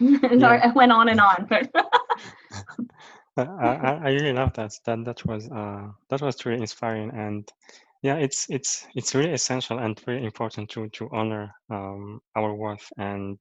Sorry, 0.38 0.60
I 0.60 0.72
went 0.74 0.92
on 0.92 1.08
and 1.08 1.20
on, 1.20 1.46
but 1.48 1.70
I, 3.36 3.42
I, 3.42 4.00
I 4.04 4.10
really 4.10 4.32
love 4.32 4.52
that. 4.54 4.72
That 4.84 5.04
that 5.04 5.24
was 5.26 5.48
uh 5.50 5.88
that 6.08 6.20
was 6.20 6.44
really 6.46 6.60
inspiring 6.60 7.10
and 7.10 7.50
yeah, 8.02 8.16
it's 8.16 8.46
it's 8.48 8.86
it's 8.94 9.14
really 9.14 9.32
essential 9.32 9.78
and 9.78 9.98
very 10.00 10.24
important 10.24 10.70
to 10.70 10.88
to 10.90 11.08
honor 11.12 11.52
um, 11.70 12.20
our 12.36 12.54
worth 12.54 12.86
and 12.96 13.38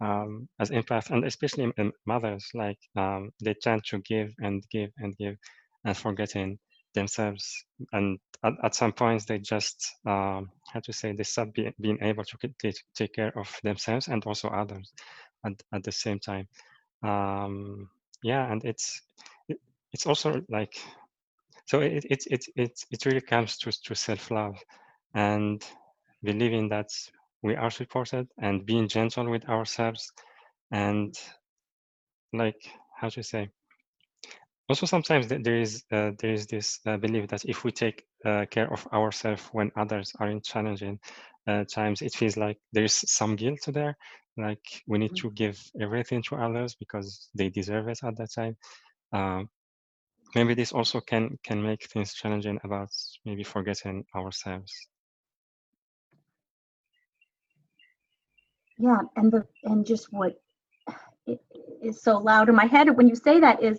um, 0.00 0.48
as 0.60 0.70
empath 0.70 1.10
and 1.10 1.24
especially 1.24 1.72
mothers, 2.06 2.48
like 2.54 2.78
um, 2.96 3.30
they 3.42 3.54
tend 3.54 3.84
to 3.84 3.98
give 4.00 4.32
and 4.38 4.62
give 4.70 4.90
and 4.98 5.16
give 5.16 5.36
and 5.84 5.96
forgetting 5.96 6.58
themselves. 6.94 7.64
And 7.92 8.18
at, 8.44 8.52
at 8.62 8.74
some 8.74 8.92
points, 8.92 9.24
they 9.24 9.38
just 9.38 9.94
um, 10.06 10.50
how 10.72 10.80
to 10.84 10.92
say 10.92 11.12
they 11.12 11.24
stop 11.24 11.52
be, 11.52 11.72
being 11.80 11.98
able 12.02 12.24
to 12.24 12.36
take, 12.96 13.12
care 13.14 13.36
of 13.36 13.52
themselves 13.62 14.08
and 14.08 14.24
also 14.24 14.48
others 14.48 14.92
at, 15.44 15.52
at 15.72 15.82
the 15.82 15.92
same 15.92 16.18
time. 16.18 16.46
Um, 17.02 17.88
yeah, 18.22 18.50
and 18.50 18.64
it's 18.64 19.02
it, 19.48 19.58
it's 19.92 20.06
also 20.06 20.42
like 20.48 20.80
so 21.68 21.80
it 21.80 22.04
it 22.10 22.24
it 22.30 22.44
it, 22.56 22.72
it 22.90 23.06
really 23.06 23.20
comes 23.20 23.58
to, 23.58 23.70
to 23.70 23.94
self-love. 23.94 24.56
And 25.14 25.62
believing 26.22 26.68
that 26.70 26.88
we 27.42 27.56
are 27.56 27.70
supported 27.70 28.26
and 28.38 28.66
being 28.66 28.88
gentle 28.88 29.30
with 29.30 29.48
ourselves 29.48 30.12
and 30.72 31.14
like 32.32 32.60
how 33.00 33.08
to 33.08 33.22
say 33.22 33.48
also 34.68 34.86
sometimes 34.86 35.28
there 35.28 35.60
is 35.60 35.84
uh, 35.92 36.10
there 36.18 36.32
is 36.32 36.46
this 36.46 36.80
uh, 36.86 36.96
belief 36.96 37.28
that 37.28 37.44
if 37.44 37.64
we 37.64 37.72
take 37.72 38.04
uh, 38.24 38.44
care 38.50 38.70
of 38.72 38.86
ourselves 38.92 39.48
when 39.52 39.70
others 39.76 40.12
are 40.20 40.28
in 40.28 40.42
challenging 40.42 40.98
uh, 41.46 41.64
times 41.72 42.02
it 42.02 42.12
feels 42.14 42.36
like 42.36 42.58
there's 42.72 43.10
some 43.10 43.36
guilt 43.36 43.60
there 43.68 43.96
like 44.38 44.82
we 44.86 44.98
need 44.98 45.14
to 45.16 45.30
give 45.32 45.60
everything 45.80 46.22
to 46.22 46.36
others 46.36 46.74
because 46.74 47.28
they 47.34 47.48
deserve 47.48 47.88
it 47.88 47.98
at 48.04 48.16
that 48.16 48.30
time. 48.32 48.56
Um, 49.12 49.48
maybe 50.34 50.54
this 50.54 50.72
also 50.72 51.00
can 51.00 51.38
can 51.44 51.62
make 51.62 51.88
things 51.90 52.14
challenging 52.14 52.58
about 52.64 52.90
maybe 53.24 53.42
forgetting 53.42 54.04
ourselves 54.14 54.72
yeah 58.78 59.00
and 59.16 59.32
the 59.32 59.44
and 59.64 59.86
just 59.86 60.12
what 60.12 60.40
is 61.82 62.02
so 62.02 62.18
loud 62.18 62.48
in 62.48 62.54
my 62.54 62.66
head 62.66 62.96
when 62.96 63.08
you 63.08 63.14
say 63.14 63.40
that 63.40 63.62
is 63.62 63.78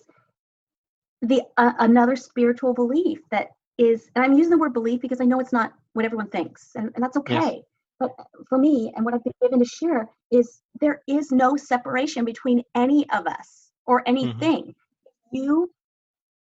the 1.22 1.42
uh, 1.58 1.74
another 1.80 2.16
spiritual 2.16 2.74
belief 2.74 3.20
that 3.32 3.50
is 3.78 4.10
and 4.16 4.24
i'm 4.24 4.34
using 4.34 4.52
the 4.52 4.58
word 4.58 4.74
belief 4.74 5.02
because 5.02 5.22
i 5.22 5.26
know 5.26 5.40
it's 5.40 5.54
not 5.54 5.74
what 5.94 6.06
everyone 6.06 6.30
thinks 6.30 6.72
and, 6.76 6.92
and 6.96 7.04
that's 7.04 7.18
okay 7.18 7.34
yes. 7.34 7.64
but 8.00 8.16
for 8.48 8.58
me 8.58 8.92
and 8.96 9.04
what 9.06 9.14
i've 9.14 9.24
been 9.24 9.34
given 9.42 9.60
to 9.60 9.66
share 9.66 10.10
is 10.32 10.62
there 10.80 11.02
is 11.08 11.32
no 11.32 11.56
separation 11.56 12.24
between 12.26 12.64
any 12.76 13.10
of 13.12 13.26
us 13.28 13.72
or 13.86 14.00
mm-hmm. 14.00 14.10
anything 14.10 14.64
mm-hmm. 14.64 15.36
you 15.38 15.70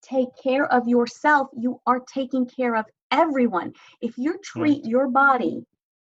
take 0.08 0.28
care 0.42 0.66
of 0.66 0.86
yourself, 0.88 1.48
you 1.56 1.80
are 1.86 2.00
taking 2.00 2.46
care 2.46 2.76
of 2.76 2.86
everyone. 3.10 3.72
If 4.00 4.18
you 4.18 4.38
treat 4.42 4.82
right. 4.82 4.90
your 4.90 5.08
body 5.08 5.64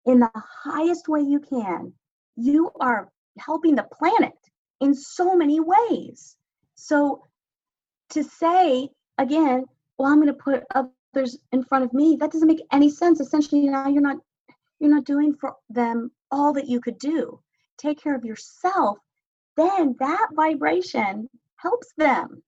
in 0.06 0.20
the 0.20 0.30
highest 0.34 1.08
way 1.08 1.20
you 1.20 1.40
can, 1.40 1.92
you 2.36 2.70
are 2.80 3.10
helping 3.38 3.74
the 3.74 3.86
planet 3.92 4.38
in 4.80 4.94
so 4.94 5.36
many 5.36 5.60
ways. 5.60 6.36
So 6.74 7.22
to 8.10 8.24
say 8.24 8.88
again, 9.18 9.64
well, 9.98 10.10
I'm 10.10 10.20
going 10.20 10.28
to 10.28 10.34
put 10.34 10.64
others 10.74 11.38
in 11.52 11.62
front 11.62 11.84
of 11.84 11.92
me, 11.92 12.16
that 12.20 12.32
doesn't 12.32 12.48
make 12.48 12.62
any 12.72 12.90
sense. 12.90 13.20
Essentially, 13.20 13.62
now 13.68 13.88
you're 13.88 14.02
not 14.02 14.18
you're 14.80 14.94
not 14.94 15.04
doing 15.04 15.32
for 15.34 15.54
them 15.70 16.10
all 16.30 16.52
that 16.54 16.68
you 16.68 16.80
could 16.80 16.98
do. 16.98 17.40
Take 17.78 18.02
care 18.02 18.14
of 18.14 18.24
yourself, 18.24 18.98
then 19.56 19.94
that 20.00 20.28
vibration 20.34 21.28
helps 21.56 21.92
them. 21.96 22.42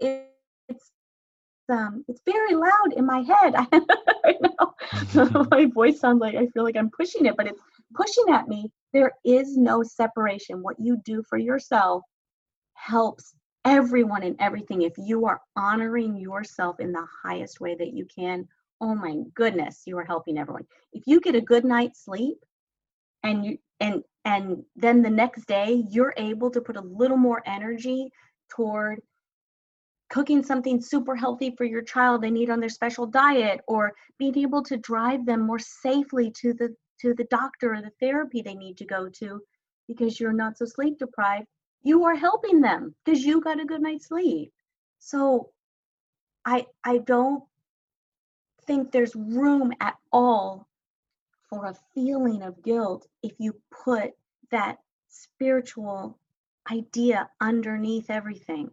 It's 0.00 0.28
it's 0.68 0.92
um 1.70 2.04
it's 2.08 2.20
very 2.24 2.54
loud 2.54 2.92
in 2.96 3.06
my 3.06 3.20
head. 3.20 3.54
I 4.24 4.34
know 4.40 4.74
my 5.50 5.66
voice 5.66 6.00
sounds 6.00 6.20
like 6.20 6.34
I 6.34 6.46
feel 6.48 6.64
like 6.64 6.76
I'm 6.76 6.90
pushing 6.90 7.26
it, 7.26 7.36
but 7.36 7.46
it's 7.46 7.60
pushing 7.94 8.32
at 8.32 8.48
me. 8.48 8.70
There 8.92 9.12
is 9.24 9.56
no 9.56 9.82
separation. 9.82 10.62
What 10.62 10.76
you 10.78 10.98
do 11.04 11.22
for 11.28 11.38
yourself 11.38 12.02
helps 12.74 13.34
everyone 13.64 14.22
and 14.22 14.36
everything. 14.40 14.82
If 14.82 14.94
you 14.98 15.26
are 15.26 15.40
honoring 15.56 16.16
yourself 16.16 16.80
in 16.80 16.92
the 16.92 17.06
highest 17.22 17.60
way 17.60 17.74
that 17.76 17.92
you 17.92 18.06
can, 18.06 18.46
oh 18.80 18.94
my 18.94 19.16
goodness, 19.34 19.82
you 19.86 19.98
are 19.98 20.04
helping 20.04 20.38
everyone. 20.38 20.66
If 20.92 21.04
you 21.06 21.20
get 21.20 21.34
a 21.34 21.40
good 21.40 21.64
night's 21.64 22.04
sleep 22.04 22.38
and 23.22 23.44
you 23.44 23.58
and 23.80 24.02
and 24.24 24.64
then 24.76 25.02
the 25.02 25.10
next 25.10 25.46
day 25.46 25.84
you're 25.90 26.14
able 26.16 26.50
to 26.50 26.60
put 26.60 26.76
a 26.76 26.80
little 26.82 27.16
more 27.16 27.42
energy 27.46 28.10
toward 28.50 29.00
cooking 30.08 30.42
something 30.42 30.80
super 30.80 31.14
healthy 31.14 31.54
for 31.56 31.64
your 31.64 31.82
child 31.82 32.22
they 32.22 32.30
need 32.30 32.50
on 32.50 32.60
their 32.60 32.68
special 32.68 33.06
diet 33.06 33.60
or 33.66 33.92
being 34.18 34.36
able 34.38 34.62
to 34.62 34.76
drive 34.78 35.24
them 35.26 35.40
more 35.40 35.58
safely 35.58 36.30
to 36.30 36.52
the 36.54 36.74
to 37.00 37.14
the 37.14 37.24
doctor 37.24 37.74
or 37.74 37.82
the 37.82 37.92
therapy 38.00 38.42
they 38.42 38.54
need 38.54 38.76
to 38.76 38.84
go 38.84 39.08
to 39.08 39.40
because 39.86 40.18
you're 40.18 40.32
not 40.32 40.56
so 40.56 40.64
sleep 40.64 40.98
deprived 40.98 41.46
you 41.82 42.04
are 42.04 42.16
helping 42.16 42.60
them 42.60 42.94
because 43.04 43.24
you 43.24 43.40
got 43.40 43.60
a 43.60 43.64
good 43.64 43.82
night's 43.82 44.08
sleep 44.08 44.52
so 44.98 45.50
i 46.44 46.64
i 46.84 46.98
don't 46.98 47.44
think 48.66 48.90
there's 48.90 49.14
room 49.14 49.72
at 49.80 49.96
all 50.12 50.68
for 51.48 51.66
a 51.66 51.76
feeling 51.94 52.42
of 52.42 52.62
guilt 52.62 53.06
if 53.22 53.32
you 53.38 53.54
put 53.84 54.12
that 54.50 54.78
spiritual 55.08 56.18
idea 56.70 57.28
underneath 57.40 58.10
everything. 58.10 58.70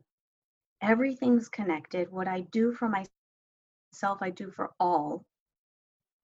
Everything's 0.86 1.50
connected. 1.50 2.12
What 2.12 2.28
I 2.28 2.41
do 2.41 2.71
for 2.71 2.88
myself, 2.88 4.19
I 4.21 4.30
do 4.30 4.52
for 4.52 4.69
all. 4.80 5.26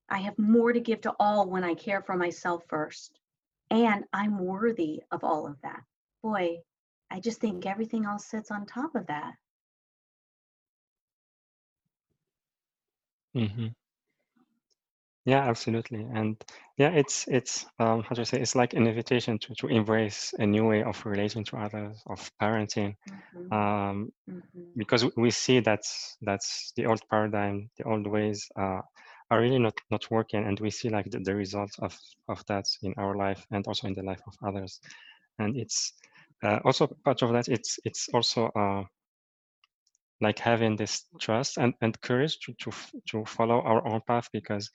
I 0.08 0.19
have 0.19 0.38
more 0.38 0.71
to 0.71 0.80
give 0.80 1.02
to 1.02 1.15
all 1.19 1.50
when 1.50 1.63
I 1.63 1.74
care 1.74 2.04
for 2.04 2.15
myself 2.15 2.63
first. 2.69 3.19
And 3.71 4.06
I'm 4.13 4.38
worthy 4.38 5.02
of 5.10 5.24
all 5.24 5.47
of 5.47 5.60
that. 5.63 5.82
Boy, 6.21 6.60
I 7.10 7.21
just 7.21 7.39
think 7.39 7.65
everything 7.65 8.06
else 8.06 8.26
sits 8.28 8.52
on 8.52 8.67
top 8.67 8.93
of 8.93 9.08
that. 9.08 9.34
Mm-hmm. 13.36 13.67
Yeah, 15.25 15.41
absolutely. 15.47 16.03
And 16.13 16.36
yeah, 16.77 16.89
it's 16.89 17.27
it's 17.27 17.65
um 17.79 18.03
how 18.03 18.15
to 18.15 18.25
say 18.25 18.39
it's 18.41 18.55
like 18.55 18.73
an 18.73 18.88
invitation 18.88 19.38
to 19.39 19.53
to 19.55 19.67
embrace 19.67 20.34
a 20.39 20.45
new 20.45 20.65
way 20.67 20.84
of 20.84 21.03
relating 21.05 21.43
to 21.45 21.57
others, 21.57 22.01
of 22.07 22.31
parenting. 22.41 22.95
Mhm, 23.05 23.51
Um, 23.51 24.12
mhm. 24.27 24.75
because 24.75 25.05
we 25.17 25.31
see 25.31 25.60
that 25.62 25.81
that's 26.21 26.71
the 26.75 26.86
old 26.86 27.01
paradigm, 27.10 27.69
the 27.77 27.84
old 27.86 28.07
ways 28.07 28.49
uh, 28.57 28.81
are 29.31 29.41
really 29.41 29.60
not 29.60 29.75
not 29.91 30.10
working, 30.12 30.45
and 30.45 30.60
we 30.60 30.69
see 30.71 30.89
like 30.89 31.10
the, 31.12 31.19
the 31.19 31.36
results 31.36 31.77
of 31.79 31.97
of 32.27 32.45
that 32.47 32.65
in 32.84 32.93
our 32.97 33.15
life 33.15 33.45
and 33.51 33.65
also 33.67 33.88
in 33.88 33.93
the 33.95 34.03
life 34.03 34.21
of 34.27 34.36
others. 34.47 34.79
And 35.39 35.57
it's 35.57 35.93
uh, 36.43 36.60
also 36.65 36.88
part 37.05 37.21
of 37.23 37.31
that. 37.34 37.47
It's 37.49 37.79
it's 37.86 38.10
also 38.13 38.47
uh, 38.55 38.84
like 40.21 40.39
having 40.39 40.75
this 40.75 41.05
trust 41.19 41.57
and, 41.57 41.73
and 41.81 41.99
courage 42.01 42.39
to, 42.39 42.53
to 42.60 42.71
to 43.07 43.25
follow 43.25 43.62
our 43.62 43.86
own 43.88 44.01
path 44.07 44.29
because 44.31 44.69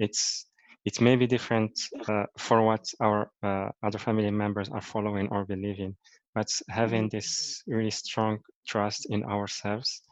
it's 0.00 0.46
it 0.86 1.00
may 1.00 1.16
be 1.16 1.26
different 1.28 1.72
uh, 2.08 2.26
for 2.38 2.62
what 2.62 2.86
our 3.00 3.30
uh, 3.42 3.70
other 3.84 3.98
family 3.98 4.30
members 4.30 4.70
are 4.70 4.82
following 4.82 5.28
or 5.30 5.44
believing 5.46 5.96
but 6.34 6.48
having 6.70 7.08
Mhm. 7.08 7.10
this 7.10 7.62
really 7.68 7.90
strong 7.90 8.38
trust 8.68 9.06
in 9.10 9.24
ourselves 9.24 10.02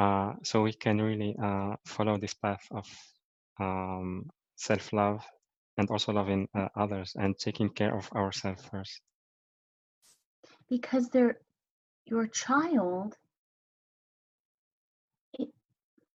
uh, 0.00 0.32
so 0.44 0.62
we 0.62 0.72
can 0.72 1.00
really 1.00 1.36
uh, 1.42 1.76
follow 1.86 2.18
this 2.18 2.34
path 2.34 2.64
of 2.72 2.86
um, 3.60 4.30
self-love 4.56 5.24
and 5.78 5.90
also 5.90 6.12
loving 6.12 6.48
uh, 6.56 6.68
others 6.76 7.12
and 7.16 7.38
taking 7.38 7.68
care 7.70 7.94
of 7.96 8.10
ourselves 8.12 8.64
first 8.70 9.02
Because 10.68 11.08
they're 11.10 11.40
your 12.06 12.26
child. 12.28 13.16
It, 15.38 15.48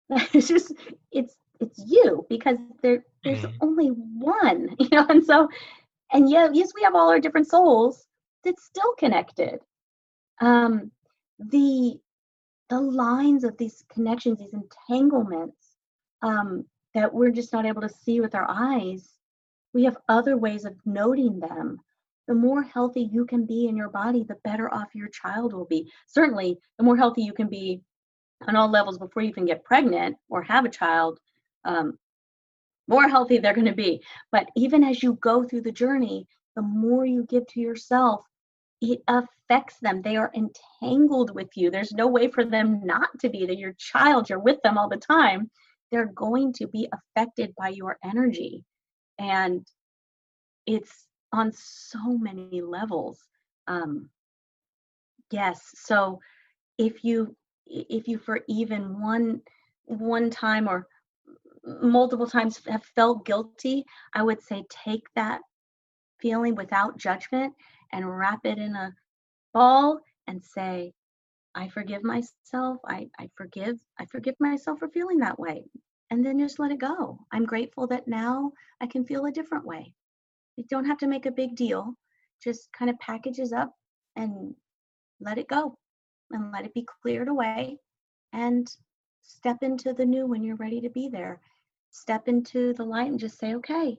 it's 0.34 0.48
just 0.48 0.74
it's 1.12 1.36
it's 1.60 1.84
you 1.88 2.26
because 2.30 2.58
there 2.68 3.04
there's 3.24 3.46
Mhm. 3.46 3.54
only 3.62 3.88
one, 3.88 4.76
you 4.80 4.90
know, 4.92 5.06
and 5.10 5.24
so 5.24 5.48
and 6.14 6.30
yeah, 6.30 6.50
yes, 6.54 6.72
we 6.76 6.84
have 6.84 6.96
all 6.96 7.10
our 7.10 7.20
different 7.20 7.48
souls. 7.48 8.08
It's 8.44 8.64
still 8.66 8.94
connected. 8.98 9.60
Um, 10.42 10.92
the 11.40 12.00
the 12.70 12.80
lines 12.80 13.44
of 13.44 13.58
these 13.58 13.84
connections, 13.90 14.40
these 14.40 14.54
entanglements 14.54 15.78
um, 16.22 16.66
that 16.94 17.14
we're 17.14 17.32
just 17.32 17.54
not 17.54 17.66
able 17.66 17.82
to 17.82 17.90
see 17.90 18.20
with 18.22 18.36
our 18.36 18.46
eyes, 18.50 19.18
we 19.74 19.84
have 19.84 19.98
other 20.10 20.38
ways 20.38 20.66
of 20.66 20.76
noting 20.86 21.40
them. 21.40 21.80
The 22.28 22.34
more 22.36 22.64
healthy 22.64 23.02
you 23.12 23.26
can 23.26 23.46
be 23.46 23.68
in 23.68 23.76
your 23.76 23.90
body, 23.90 24.24
the 24.24 24.36
better 24.44 24.74
off 24.74 24.96
your 24.96 25.10
child 25.10 25.54
will 25.54 25.66
be. 25.66 25.92
Certainly, 26.08 26.58
the 26.78 26.84
more 26.84 26.98
healthy 26.98 27.22
you 27.24 27.34
can 27.34 27.48
be 27.48 27.82
on 28.48 28.56
all 28.56 28.70
levels 28.70 28.98
before 28.98 29.24
you 29.24 29.30
even 29.30 29.46
get 29.46 29.64
pregnant 29.64 30.18
or 30.30 30.42
have 30.44 30.66
a 30.66 30.70
child, 30.70 31.20
um, 31.68 31.98
more 32.88 33.08
healthy 33.08 33.38
they're 33.38 33.54
going 33.54 33.68
to 33.68 33.74
be. 33.74 34.02
But 34.32 34.48
even 34.56 34.84
as 34.84 35.04
you 35.04 35.14
go 35.22 35.44
through 35.44 35.62
the 35.62 35.72
journey, 35.72 36.26
the 36.56 36.62
more 36.62 37.06
you 37.06 37.26
give 37.30 37.46
to 37.48 37.60
yourself, 37.60 38.26
it 38.82 39.02
affects 39.08 39.78
them. 39.82 40.02
They 40.02 40.16
are 40.16 40.32
entangled 40.34 41.36
with 41.36 41.50
you. 41.56 41.70
There's 41.70 41.92
no 41.92 42.08
way 42.08 42.30
for 42.30 42.46
them 42.46 42.82
not 42.84 43.10
to 43.20 43.30
be. 43.30 43.46
They're 43.46 43.56
your 43.56 43.76
child, 43.78 44.30
you're 44.30 44.40
with 44.40 44.62
them 44.64 44.78
all 44.78 44.90
the 44.90 44.98
time. 44.98 45.52
They're 45.92 46.12
going 46.16 46.54
to 46.54 46.68
be 46.68 46.90
affected 46.92 47.54
by 47.58 47.70
your 47.70 47.98
energy. 48.04 48.64
And 49.20 49.66
it's 50.66 51.08
on 51.32 51.52
so 51.54 52.18
many 52.18 52.62
levels. 52.62 53.20
Um, 53.68 54.10
yes. 55.32 55.62
So 55.76 56.20
if 56.78 57.04
you 57.04 57.36
if 57.66 58.08
you 58.08 58.18
for 58.18 58.42
even 58.48 59.02
one 59.02 59.42
one 59.86 60.30
time 60.30 60.68
or 60.68 60.88
multiple 61.82 62.28
times 62.28 62.62
have 62.68 62.84
felt 62.96 63.26
guilty, 63.26 63.86
I 64.14 64.24
would 64.24 64.42
say 64.42 64.64
take 64.70 65.04
that 65.16 65.42
feeling 66.20 66.56
without 66.56 66.98
judgment 66.98 67.54
and 67.92 68.18
wrap 68.18 68.40
it 68.46 68.58
in 68.58 68.76
a 68.76 68.94
ball 69.54 70.00
and 70.28 70.44
say, 70.44 70.94
I 71.56 71.68
forgive 71.70 72.04
myself. 72.04 72.78
I, 72.86 73.08
I 73.20 73.30
forgive, 73.36 73.78
I 74.00 74.06
forgive 74.06 74.36
myself 74.40 74.80
for 74.80 74.90
feeling 74.90 75.18
that 75.20 75.40
way. 75.40 75.64
And 76.10 76.26
then 76.26 76.40
just 76.40 76.60
let 76.60 76.72
it 76.72 76.80
go. 76.80 77.20
I'm 77.32 77.46
grateful 77.46 77.88
that 77.88 78.08
now 78.08 78.52
I 78.80 78.88
can 78.88 79.06
feel 79.06 79.26
a 79.26 79.32
different 79.32 79.66
way. 79.66 79.94
You 80.56 80.66
don't 80.70 80.86
have 80.86 81.00
to 81.00 81.08
make 81.08 81.26
a 81.26 81.32
big 81.32 81.56
deal. 81.56 81.94
Just 82.44 82.72
kind 82.72 82.90
of 82.90 83.00
packages 83.00 83.52
up 83.52 83.72
and 84.16 84.54
let 85.20 85.38
it 85.38 85.48
go 85.48 85.76
and 86.32 86.52
let 86.52 86.66
it 86.66 86.74
be 86.74 86.86
cleared 87.02 87.28
away 87.28 87.78
and 88.34 88.68
step 89.22 89.58
into 89.62 89.94
the 89.94 90.06
new 90.06 90.26
when 90.26 90.44
you're 90.44 90.56
ready 90.56 90.80
to 90.82 90.90
be 90.90 91.10
there. 91.10 91.42
Step 91.92 92.28
into 92.28 92.74
the 92.74 92.84
light 92.86 93.10
and 93.10 93.20
just 93.20 93.40
say, 93.40 93.54
okay, 93.56 93.98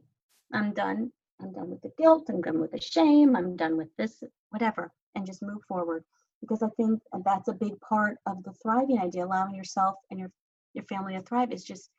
I'm 0.53 0.72
done. 0.72 1.12
I'm 1.40 1.53
done 1.53 1.70
with 1.70 1.83
the 1.83 1.92
guilt. 1.98 2.29
I'm 2.31 2.40
done 2.42 2.61
with 2.61 2.72
the 2.72 2.81
shame. 2.81 3.37
I'm 3.37 3.51
done 3.51 3.70
with 3.70 3.88
this, 3.90 4.16
whatever, 4.44 4.87
and 5.09 5.20
just 5.20 5.37
move 5.37 5.57
forward. 5.62 6.05
Because 6.40 6.62
I 6.62 6.68
think 6.77 7.01
that's 7.24 7.48
a 7.48 7.53
big 7.55 7.81
part 7.81 8.18
of 8.27 8.42
the 8.44 8.53
thriving 8.62 8.98
idea, 8.98 9.24
allowing 9.24 9.55
yourself 9.55 9.96
and 10.11 10.18
your, 10.20 10.31
your 10.74 10.85
family 10.85 11.14
to 11.14 11.20
thrive 11.22 11.53
is 11.53 11.64
just 11.64 11.90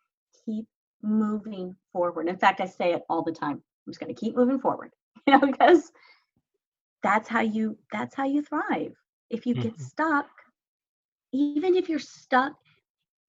keep 0.45 0.65
moving 1.01 1.75
forward. 1.91 2.27
In 2.27 2.37
fact, 2.37 2.61
I 2.61 2.65
say 2.65 2.93
it 2.93 3.03
all 3.09 3.23
the 3.23 3.31
time. 3.31 3.61
I'm 3.85 3.91
just 3.93 3.99
going 3.99 4.13
to 4.13 4.19
keep 4.19 4.35
moving 4.35 4.59
forward, 4.59 4.91
you 5.27 5.33
know, 5.33 5.45
because 5.45 5.91
that's 7.03 7.27
how 7.29 7.41
you 7.41 7.77
that's 7.91 8.15
how 8.15 8.25
you 8.25 8.41
thrive. 8.41 8.93
If 9.29 9.45
you 9.45 9.55
get 9.55 9.79
Mhm. 9.79 9.79
stuck, 9.79 10.27
even 11.33 11.75
if 11.75 11.89
you're 11.89 11.99
stuck, 11.99 12.53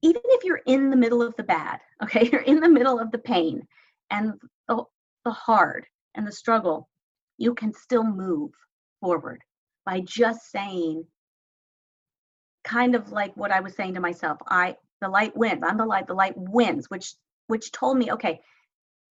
even 0.03 0.23
if 0.27 0.45
you're 0.45 0.61
in 0.67 0.91
the 0.91 0.97
middle 0.97 1.23
of 1.23 1.35
the 1.37 1.43
bad, 1.43 1.81
okay, 2.03 2.29
you're 2.33 2.43
in 2.43 2.61
the 2.61 2.69
middle 2.69 2.99
of 2.99 3.11
the 3.11 3.19
pain 3.19 3.63
and 4.11 4.35
the, 4.69 4.83
the 5.25 5.31
hard 5.31 5.87
and 6.15 6.27
the 6.27 6.33
struggle, 6.33 6.89
you 7.39 7.55
can 7.55 7.73
still 7.73 8.05
move 8.05 8.51
forward 9.01 9.41
by 9.87 10.01
just 10.01 10.51
saying, 10.51 11.05
kind 12.65 12.95
of 12.95 13.11
like 13.13 13.37
what 13.37 13.51
I 13.51 13.61
was 13.61 13.75
saying 13.75 13.95
to 13.95 14.01
myself, 14.01 14.39
I 14.47 14.77
the 15.01 15.09
light 15.09 15.35
wins. 15.37 15.63
I'm 15.65 15.79
the 15.79 15.87
light, 15.87 16.07
the 16.07 16.15
light 16.15 16.35
wins, 16.37 16.91
which 16.91 17.15
which 17.47 17.73
told 17.73 17.97
me, 17.97 18.13
okay, 18.13 18.41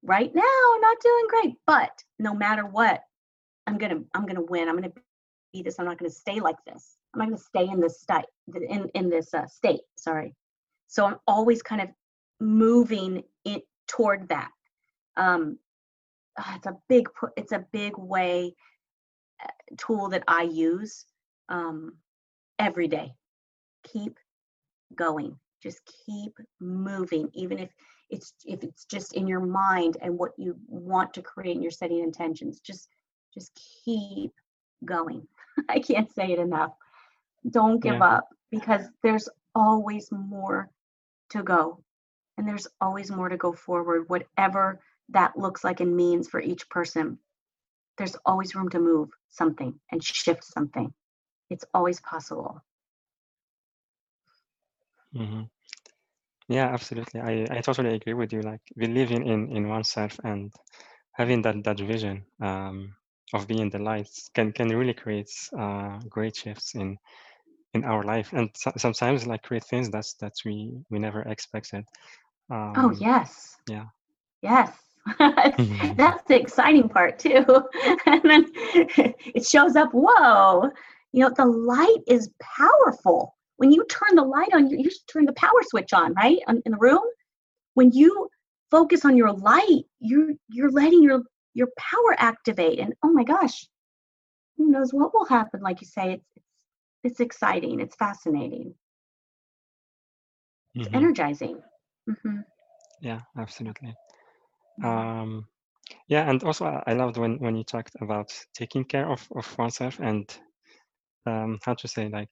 right 0.04 0.34
now 0.34 0.44
not 0.80 0.98
doing 1.04 1.26
great, 1.30 1.56
but 1.66 1.92
no 2.20 2.34
matter 2.34 2.66
what, 2.66 3.02
I'm 3.68 3.78
gonna 3.78 4.02
I'm 4.14 4.26
gonna 4.26 4.42
win. 4.42 4.70
I'm 4.70 4.76
gonna 4.76 4.94
be 5.54 5.64
this. 5.64 5.80
I'm 5.80 5.86
not 5.86 5.98
gonna 5.98 6.10
stay 6.12 6.40
like 6.40 6.58
this. 6.66 6.98
I'm 7.14 7.20
not 7.20 7.30
gonna 7.30 7.38
stay 7.38 7.68
in 7.68 7.80
this 7.80 8.02
state 8.02 8.26
in 8.70 8.90
in 8.94 9.10
this 9.10 9.34
uh, 9.34 9.48
state. 9.48 9.82
Sorry. 9.98 10.34
So 10.90 11.06
I'm 11.06 11.18
always 11.28 11.62
kind 11.62 11.82
of 11.82 11.90
moving 12.40 13.24
it 13.46 13.62
toward 13.88 14.28
that. 14.30 14.50
Um, 15.16 15.60
ah, 16.38 16.56
it's 16.56 16.66
a 16.66 16.76
big 16.90 17.08
it's 17.38 17.52
a 17.52 17.66
big 17.72 17.94
way 17.96 18.56
uh, 19.44 19.48
tool 19.78 20.10
that 20.10 20.24
I 20.28 20.44
use 20.44 21.06
um, 21.48 21.94
every 22.58 22.88
day. 22.88 23.14
Keep 23.84 24.18
going. 24.96 25.38
Just 25.62 25.80
keep 26.06 26.34
moving, 26.60 27.30
even 27.34 27.60
if 27.60 27.70
it's 28.10 28.34
if 28.44 28.64
it's 28.64 28.86
just 28.86 29.14
in 29.14 29.28
your 29.28 29.42
mind 29.42 29.98
and 30.02 30.18
what 30.18 30.32
you 30.38 30.58
want 30.68 31.14
to 31.14 31.22
create 31.22 31.54
and 31.54 31.62
you're 31.62 31.72
setting 31.72 32.00
intentions. 32.00 32.62
Just 32.62 32.90
just 33.32 33.52
keep 33.86 34.34
going. 34.86 35.28
I 35.70 35.80
can't 35.82 36.12
say 36.12 36.32
it 36.32 36.40
enough. 36.40 36.72
Don't 37.52 37.80
give 37.80 37.96
yeah 37.96 38.16
up 38.16 38.30
because 38.50 38.88
there's 39.04 39.30
always 39.54 40.12
more 40.12 40.72
to 41.30 41.44
go 41.44 41.84
and 42.38 42.48
there's 42.48 42.68
always 42.82 43.12
more 43.12 43.30
to 43.30 43.38
go 43.38 43.54
forward 43.54 44.10
whatever 44.10 44.80
that 45.10 45.38
looks 45.38 45.64
like 45.64 45.80
and 45.82 45.96
means 45.96 46.28
for 46.28 46.42
each 46.42 46.70
person 46.70 47.20
there's 47.98 48.16
always 48.26 48.56
room 48.56 48.70
to 48.70 48.80
move 48.80 49.10
something 49.30 49.80
and 49.92 50.04
shift 50.04 50.44
something 50.44 50.94
it's 51.50 51.66
always 51.74 52.00
possible 52.02 52.62
hmm 55.14 55.44
Yeah, 56.50 56.68
absolutely. 56.74 57.22
I, 57.22 57.48
I 57.52 57.62
totally 57.62 57.96
agree 57.96 58.14
with 58.14 58.34
you. 58.34 58.42
Like 58.42 58.62
believing 58.78 59.26
in, 59.28 59.56
in 59.56 59.68
oneself 59.70 60.20
and 60.24 60.52
having 61.14 61.42
that, 61.44 61.64
that 61.64 61.80
vision 61.80 62.26
um, 62.42 62.96
of 63.34 63.48
being 63.48 63.70
the 63.70 63.80
light 63.80 64.10
can, 64.34 64.52
can 64.52 64.70
really 64.70 64.94
create 64.94 65.30
uh, 65.58 66.00
great 66.10 66.36
shifts 66.36 66.76
in, 66.76 66.98
in 67.74 67.84
our 67.84 68.04
life. 68.04 68.34
And 68.34 68.50
so, 68.56 68.72
sometimes 68.78 69.28
like 69.28 69.44
create 69.44 69.66
things 69.66 69.90
that's, 69.90 70.14
that 70.16 70.34
we, 70.46 70.74
we 70.90 71.00
never 71.00 71.22
expected. 71.24 71.86
oh 72.76 72.90
Um, 72.90 72.98
yes 73.00 73.58
yeah. 73.70 73.86
yes 74.42 74.72
that's 75.98 76.24
the 76.28 76.36
exciting 76.40 76.90
part 76.90 77.20
too 77.20 77.46
and 78.06 78.22
then 78.24 78.46
it 79.36 79.46
shows 79.46 79.76
up 79.76 79.90
whoa 79.94 80.70
You 81.12 81.22
know, 81.24 81.32
the 81.36 81.46
light 81.46 82.02
is 82.08 82.30
powerful. 82.40 83.36
When 83.58 83.72
you 83.72 83.84
turn 83.90 84.16
the 84.16 84.24
light 84.24 84.54
on, 84.54 84.70
you, 84.70 84.78
you 84.78 84.90
turn 85.12 85.26
the 85.26 85.34
power 85.34 85.62
switch 85.64 85.92
on, 85.94 86.14
right? 86.14 86.40
On, 86.48 86.62
in 86.66 86.74
the 86.74 86.78
room. 86.78 87.02
When 87.74 87.92
you 87.92 88.30
focus 88.70 89.06
on 89.06 89.18
your 89.18 89.32
light, 89.32 89.84
you're 90.00 90.34
you're 90.50 90.72
letting 90.72 91.02
your 91.04 91.22
your 91.54 91.70
power 91.78 92.16
activate. 92.18 92.80
And 92.80 92.94
oh 93.04 93.12
my 93.12 93.24
gosh, 93.24 93.68
who 94.58 94.70
knows 94.70 94.94
what 94.94 95.14
will 95.14 95.26
happen? 95.26 95.62
Like 95.62 95.82
you 95.82 95.88
say, 95.88 96.14
it's 96.14 96.30
it's, 96.36 96.49
it's 97.04 97.20
exciting. 97.20 97.80
It's 97.80 97.96
fascinating. 97.96 98.74
It's 100.76 100.88
Mhm. 100.88 100.96
energizing. 100.96 101.62
hmm 102.08 102.40
Yeah, 103.02 103.22
absolutely. 103.38 103.94
Mm-hmm. 104.82 104.88
Um, 104.88 105.48
yeah, 106.08 106.30
and 106.30 106.44
also 106.44 106.66
I 106.66 106.84
I 106.88 106.94
loved 106.94 107.18
when 107.18 107.38
when 107.40 107.56
you 107.56 107.64
talked 107.64 107.96
about 108.02 108.30
taking 108.54 108.86
care 108.86 109.10
of 109.10 109.28
of 109.36 109.58
oneself 109.58 110.00
and 110.00 110.26
um, 111.26 111.60
how 111.66 111.74
to 111.76 111.88
say 111.88 112.10
like 112.10 112.30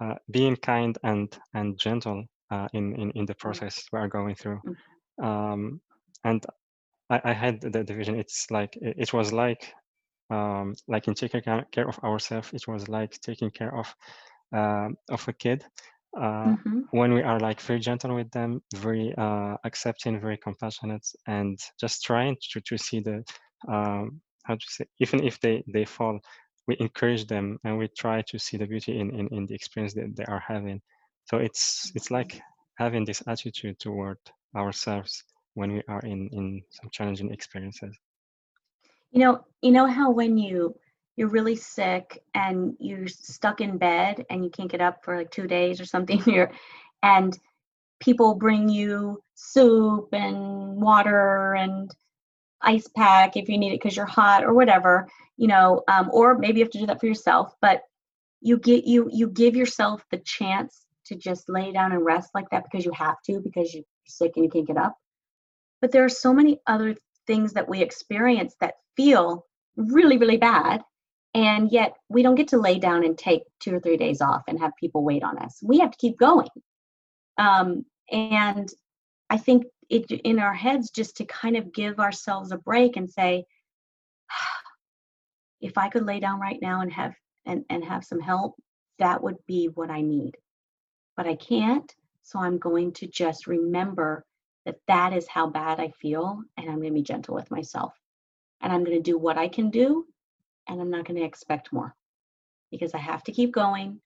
uh, 0.00 0.14
being 0.30 0.56
kind 0.56 0.98
and 1.02 1.38
and 1.54 1.78
gentle 1.78 2.24
uh, 2.50 2.68
in, 2.72 2.94
in 3.00 3.10
in 3.14 3.26
the 3.26 3.34
process 3.34 3.84
we 3.92 3.98
are 3.98 4.08
going 4.08 4.34
through. 4.34 4.60
Mhm. 4.64 4.76
Um, 5.22 5.80
and 6.24 6.44
I, 7.10 7.20
I 7.24 7.32
had 7.32 7.60
the 7.60 7.84
division. 7.84 8.14
It's 8.16 8.50
like 8.50 8.70
it 8.80 9.12
was 9.12 9.32
like 9.32 9.74
um, 10.30 10.74
like 10.88 11.08
in 11.08 11.14
taking 11.14 11.42
care 11.72 11.88
of 11.88 11.98
ourselves. 12.04 12.50
It 12.52 12.66
was 12.68 12.88
like 12.88 13.20
taking 13.20 13.50
care 13.50 13.74
of 13.76 13.94
um 14.52 14.96
of 15.10 15.26
a 15.28 15.32
kid. 15.32 15.64
Uh, 16.18 16.56
hmm 16.64 16.82
when 16.90 17.12
we 17.12 17.22
are 17.22 17.38
like 17.38 17.60
very 17.60 17.78
gentle 17.80 18.14
with 18.14 18.30
them, 18.30 18.62
very 18.74 19.14
uh, 19.18 19.56
accepting, 19.64 20.20
very 20.20 20.38
compassionate, 20.38 21.06
and 21.26 21.58
just 21.78 22.02
trying 22.02 22.36
to, 22.50 22.60
to 22.62 22.78
see 22.78 23.00
the 23.00 23.22
um, 23.68 24.20
how 24.44 24.54
to 24.54 24.66
say 24.68 24.86
even 25.00 25.22
if 25.24 25.38
they 25.40 25.62
they 25.72 25.84
fall, 25.84 26.18
we 26.66 26.76
encourage 26.80 27.26
them 27.26 27.58
and 27.64 27.78
we 27.78 27.88
try 27.98 28.22
to 28.22 28.38
see 28.38 28.56
the 28.56 28.66
beauty 28.66 28.98
in 28.98 29.10
in, 29.18 29.28
in 29.28 29.46
the 29.46 29.54
experience 29.54 29.94
that 29.94 30.14
they 30.16 30.24
are 30.24 30.42
having. 30.46 30.80
So 31.24 31.38
it's 31.38 31.90
it's 31.94 32.10
like 32.10 32.40
having 32.78 33.04
this 33.04 33.22
attitude 33.26 33.78
toward 33.78 34.18
ourselves 34.56 35.24
when 35.54 35.72
we 35.72 35.82
are 35.88 36.00
in 36.00 36.28
in 36.32 36.62
some 36.70 36.88
challenging 36.90 37.30
experiences. 37.32 37.96
You 39.12 39.20
know, 39.20 39.44
you 39.62 39.72
know 39.72 39.86
how 39.86 40.10
when 40.10 40.38
you 40.38 40.74
you're 41.16 41.28
really 41.28 41.56
sick 41.56 42.22
and 42.34 42.76
you're 42.78 43.08
stuck 43.08 43.60
in 43.60 43.76
bed 43.76 44.24
and 44.30 44.44
you 44.44 44.50
can't 44.50 44.70
get 44.70 44.80
up 44.80 45.04
for 45.04 45.16
like 45.16 45.30
two 45.30 45.48
days 45.48 45.80
or 45.80 45.84
something, 45.84 46.22
and 47.02 47.38
people 48.00 48.34
bring 48.34 48.68
you 48.68 49.22
soup 49.34 50.08
and 50.12 50.80
water 50.80 51.54
and 51.54 51.90
ice 52.62 52.88
pack 52.96 53.36
if 53.36 53.48
you 53.48 53.58
need 53.58 53.72
it 53.72 53.80
because 53.80 53.96
you're 53.96 54.06
hot 54.06 54.44
or 54.44 54.54
whatever, 54.54 55.08
you 55.36 55.46
know, 55.46 55.82
um, 55.88 56.10
or 56.12 56.38
maybe 56.38 56.58
you 56.58 56.64
have 56.64 56.72
to 56.72 56.78
do 56.78 56.86
that 56.86 57.00
for 57.00 57.06
yourself. 57.06 57.54
But 57.60 57.82
you 58.40 58.58
get 58.58 58.84
you 58.84 59.08
you 59.12 59.28
give 59.28 59.56
yourself 59.56 60.04
the 60.10 60.18
chance 60.18 60.86
to 61.06 61.16
just 61.16 61.48
lay 61.48 61.72
down 61.72 61.92
and 61.92 62.04
rest 62.04 62.30
like 62.34 62.48
that 62.50 62.64
because 62.64 62.84
you 62.84 62.92
have 62.92 63.16
to 63.24 63.40
because 63.40 63.74
you're 63.74 63.84
sick 64.06 64.32
and 64.36 64.44
you 64.44 64.50
can't 64.50 64.66
get 64.66 64.76
up. 64.76 64.96
But 65.80 65.92
there 65.92 66.04
are 66.04 66.08
so 66.08 66.32
many 66.32 66.60
other 66.66 66.96
things 67.28 67.52
that 67.52 67.68
we 67.68 67.80
experience 67.80 68.56
that 68.60 68.74
feel 68.96 69.46
really 69.76 70.18
really 70.18 70.38
bad 70.38 70.82
and 71.34 71.70
yet 71.70 71.92
we 72.08 72.24
don't 72.24 72.34
get 72.34 72.48
to 72.48 72.58
lay 72.58 72.80
down 72.80 73.04
and 73.04 73.16
take 73.16 73.42
two 73.60 73.72
or 73.72 73.78
three 73.78 73.96
days 73.96 74.20
off 74.20 74.42
and 74.48 74.58
have 74.58 74.72
people 74.80 75.04
wait 75.04 75.22
on 75.22 75.38
us. 75.38 75.60
We 75.62 75.78
have 75.78 75.90
to 75.92 75.98
keep 75.98 76.18
going. 76.18 76.48
Um, 77.36 77.84
and 78.10 78.68
i 79.30 79.36
think 79.36 79.64
it 79.90 80.10
in 80.10 80.38
our 80.38 80.54
heads 80.54 80.90
just 80.90 81.16
to 81.16 81.24
kind 81.24 81.56
of 81.56 81.72
give 81.72 81.98
ourselves 81.98 82.52
a 82.52 82.58
break 82.58 82.96
and 82.96 83.10
say 83.10 83.44
if 85.60 85.76
i 85.76 85.88
could 85.88 86.04
lay 86.04 86.20
down 86.20 86.40
right 86.40 86.58
now 86.60 86.80
and 86.80 86.92
have 86.92 87.14
and, 87.46 87.64
and 87.70 87.84
have 87.84 88.04
some 88.04 88.20
help 88.20 88.54
that 88.98 89.22
would 89.22 89.36
be 89.46 89.68
what 89.74 89.90
i 89.90 90.00
need. 90.00 90.36
But 91.16 91.26
i 91.26 91.34
can't 91.34 91.92
so 92.22 92.38
i'm 92.38 92.58
going 92.58 92.92
to 92.94 93.06
just 93.06 93.46
remember 93.46 94.24
that 94.68 94.76
that 94.86 95.14
is 95.14 95.26
how 95.26 95.46
bad 95.46 95.80
i 95.80 95.88
feel 95.88 96.42
and 96.58 96.68
i'm 96.68 96.76
going 96.76 96.88
to 96.90 96.94
be 96.94 97.02
gentle 97.02 97.34
with 97.34 97.50
myself 97.50 97.94
and 98.60 98.70
i'm 98.70 98.84
going 98.84 98.96
to 98.96 99.10
do 99.10 99.16
what 99.16 99.38
i 99.38 99.48
can 99.48 99.70
do 99.70 100.04
and 100.68 100.78
i'm 100.78 100.90
not 100.90 101.06
going 101.06 101.18
to 101.18 101.24
expect 101.24 101.72
more 101.72 101.94
because 102.70 102.92
i 102.92 102.98
have 102.98 103.22
to 103.22 103.32
keep 103.32 103.50
going 103.50 103.98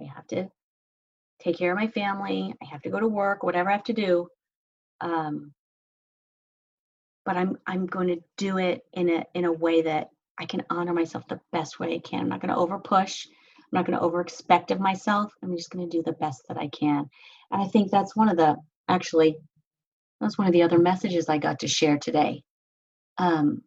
i 0.00 0.04
have 0.04 0.26
to 0.26 0.48
take 1.40 1.58
care 1.58 1.70
of 1.72 1.78
my 1.78 1.88
family 1.88 2.54
i 2.62 2.64
have 2.64 2.80
to 2.80 2.88
go 2.88 2.98
to 2.98 3.06
work 3.06 3.42
whatever 3.42 3.68
i 3.68 3.72
have 3.72 3.84
to 3.84 3.92
do 3.92 4.26
um, 5.02 5.52
but 7.26 7.36
i'm 7.36 7.58
i'm 7.66 7.84
going 7.84 8.08
to 8.08 8.22
do 8.38 8.56
it 8.56 8.82
in 8.94 9.10
a 9.10 9.24
in 9.34 9.44
a 9.44 9.52
way 9.52 9.82
that 9.82 10.08
i 10.38 10.46
can 10.46 10.62
honor 10.70 10.94
myself 10.94 11.28
the 11.28 11.40
best 11.52 11.78
way 11.78 11.94
i 11.94 11.98
can. 11.98 12.20
I'm 12.20 12.28
not 12.30 12.40
going 12.40 12.54
to 12.54 12.58
over 12.58 12.78
push 12.78 13.26
i'm 13.26 13.64
not 13.72 13.84
going 13.84 13.98
to 13.98 14.04
over 14.04 14.22
expect 14.22 14.70
of 14.70 14.80
myself 14.80 15.30
i'm 15.42 15.54
just 15.54 15.70
going 15.70 15.86
to 15.86 15.94
do 15.94 16.02
the 16.02 16.12
best 16.12 16.48
that 16.48 16.56
i 16.56 16.68
can 16.68 17.04
and 17.50 17.62
i 17.62 17.66
think 17.66 17.90
that's 17.90 18.16
one 18.16 18.30
of 18.30 18.38
the 18.38 18.56
actually 18.88 19.36
that's 20.20 20.38
one 20.38 20.46
of 20.46 20.52
the 20.52 20.62
other 20.62 20.78
messages 20.78 21.28
i 21.28 21.38
got 21.38 21.60
to 21.60 21.68
share 21.68 21.98
today. 21.98 22.42
Um, 23.18 23.62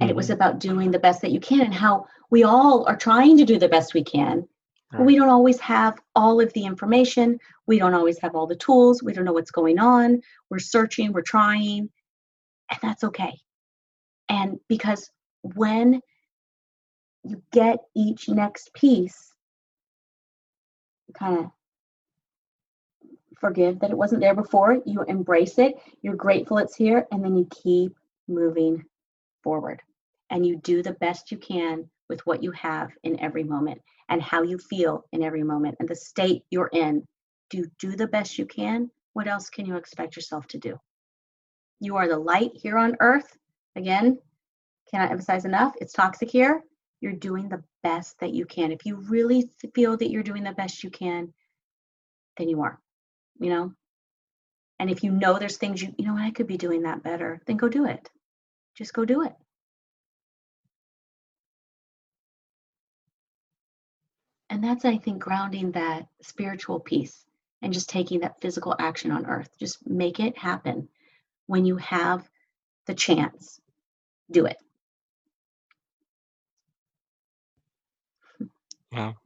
and 0.00 0.10
it 0.10 0.16
was 0.16 0.28
Mhm. 0.28 0.34
about 0.34 0.58
doing 0.58 0.90
the 0.90 0.98
best 0.98 1.22
that 1.22 1.30
you 1.32 1.40
can 1.40 1.60
and 1.62 1.74
how 1.74 2.06
we 2.30 2.44
all 2.44 2.86
are 2.86 2.96
trying 2.96 3.36
to 3.38 3.44
do 3.44 3.58
the 3.58 3.68
best 3.68 3.94
we 3.94 4.04
can 4.04 4.48
but 4.92 5.04
we 5.04 5.16
don't 5.16 5.28
always 5.28 5.60
have 5.60 5.98
all 6.14 6.40
of 6.40 6.52
the 6.54 6.64
information. 6.64 7.38
We 7.66 7.78
don't 7.78 7.94
always 7.94 8.18
have 8.20 8.34
all 8.34 8.46
the 8.46 8.56
tools. 8.56 9.02
We 9.02 9.12
don't 9.12 9.24
know 9.24 9.32
what's 9.32 9.50
going 9.50 9.78
on. 9.78 10.22
We're 10.48 10.58
searching 10.58 11.12
we're 11.12 11.22
trying 11.22 11.90
and 12.70 12.78
that's 12.82 13.04
okay. 13.04 13.38
And 14.28 14.58
because 14.68 15.10
when 15.42 16.00
you 17.24 17.42
get 17.52 17.78
each 17.94 18.28
next 18.28 18.72
piece 18.74 19.34
you 21.08 21.14
kind 21.14 21.38
of 21.38 21.50
forgive 23.40 23.78
that 23.80 23.90
it 23.90 23.98
wasn't 23.98 24.20
there 24.20 24.34
before. 24.34 24.78
You 24.84 25.02
embrace 25.02 25.58
it. 25.58 25.74
You're 26.02 26.16
grateful 26.16 26.58
it's 26.58 26.76
here 26.76 27.06
and 27.12 27.24
then 27.24 27.36
you 27.36 27.46
keep 27.62 27.96
moving 28.28 28.84
forward. 29.42 29.82
And 30.30 30.44
you 30.44 30.56
do 30.56 30.82
the 30.82 30.94
best 30.94 31.30
you 31.30 31.38
can 31.38 31.88
with 32.08 32.24
what 32.26 32.42
you 32.42 32.50
have 32.52 32.90
in 33.04 33.20
every 33.20 33.44
moment 33.44 33.80
and 34.08 34.22
how 34.22 34.42
you 34.42 34.58
feel 34.58 35.04
in 35.12 35.22
every 35.22 35.42
moment 35.42 35.76
and 35.78 35.88
the 35.88 35.94
state 35.94 36.42
you're 36.50 36.70
in. 36.72 37.06
Do 37.50 37.64
do 37.78 37.94
the 37.94 38.08
best 38.08 38.38
you 38.38 38.46
can. 38.46 38.90
What 39.12 39.28
else 39.28 39.48
can 39.50 39.66
you 39.66 39.76
expect 39.76 40.16
yourself 40.16 40.46
to 40.48 40.58
do? 40.58 40.78
You 41.80 41.96
are 41.96 42.08
the 42.08 42.18
light 42.18 42.50
here 42.54 42.78
on 42.78 42.96
earth. 43.00 43.36
Again 43.76 44.18
cannot 44.90 45.10
emphasize 45.10 45.44
enough? 45.44 45.74
It's 45.80 45.92
toxic 45.92 46.30
here. 46.30 46.62
You're 47.00 47.12
doing 47.12 47.48
the 47.48 47.62
best 47.82 48.18
that 48.20 48.32
you 48.32 48.46
can. 48.46 48.72
If 48.72 48.86
you 48.86 48.96
really 48.96 49.50
feel 49.74 49.96
that 49.96 50.10
you're 50.10 50.22
doing 50.22 50.44
the 50.44 50.52
best 50.52 50.82
you 50.82 50.90
can 50.90 51.32
then 52.36 52.48
you 52.48 52.62
are 52.62 52.80
you 53.38 53.50
know? 53.50 53.72
And 54.78 54.90
if 54.90 55.02
you 55.02 55.10
know 55.10 55.38
there's 55.38 55.56
things 55.56 55.82
you 55.82 55.94
you 55.96 56.04
know 56.04 56.16
i 56.16 56.30
could 56.30 56.46
be 56.46 56.58
doing 56.58 56.82
that 56.82 57.02
better 57.02 57.40
then 57.46 57.56
go 57.56 57.68
do 57.68 57.86
it. 57.86 58.10
Just 58.74 58.92
go 58.92 59.04
do 59.04 59.22
it. 59.22 59.34
And 64.50 64.62
that's 64.62 64.84
i 64.84 64.96
think 64.98 65.22
grounding 65.22 65.72
that 65.72 66.06
spiritual 66.22 66.80
piece 66.80 67.24
and 67.62 67.72
just 67.72 67.88
taking 67.88 68.20
that 68.20 68.40
physical 68.40 68.74
action 68.78 69.10
on 69.10 69.26
earth. 69.26 69.50
Just 69.58 69.86
make 69.86 70.20
it 70.20 70.36
happen. 70.36 70.88
When 71.46 71.64
you 71.64 71.76
have 71.76 72.28
the 72.86 72.94
chance 72.94 73.60
do 74.30 74.46
it. 74.46 74.56
Wow. 78.92 79.16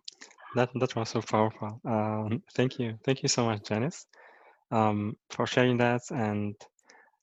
That 0.54 0.70
that 0.80 0.94
was 0.96 1.08
so 1.10 1.20
powerful. 1.22 1.80
Um, 1.84 2.42
thank 2.54 2.78
you, 2.78 2.98
thank 3.04 3.22
you 3.22 3.28
so 3.28 3.44
much, 3.46 3.62
Janice, 3.68 4.06
um, 4.72 5.16
for 5.30 5.46
sharing 5.46 5.78
that, 5.78 6.02
and 6.10 6.56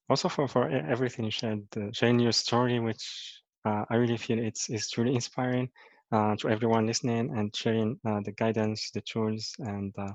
also 0.10 0.30
for 0.30 0.48
for 0.48 0.70
everything 0.70 1.26
you 1.26 1.32
shared, 1.32 1.66
uh, 1.78 1.92
sharing 1.94 2.20
your 2.20 2.34
story, 2.34 2.80
which 2.80 3.42
uh, 3.66 3.86
I 3.90 3.96
really 3.98 4.18
feel 4.18 4.40
it's 4.40 4.70
it's 4.70 4.90
truly 4.92 5.16
inspiring 5.16 5.70
uh, 6.12 6.36
to 6.38 6.50
everyone 6.50 6.88
listening, 6.88 7.38
and 7.38 7.56
sharing 7.56 8.00
uh, 8.06 8.22
the 8.26 8.34
guidance, 8.34 8.92
the 8.94 9.02
tools, 9.02 9.54
and 9.60 9.94
uh, 9.98 10.14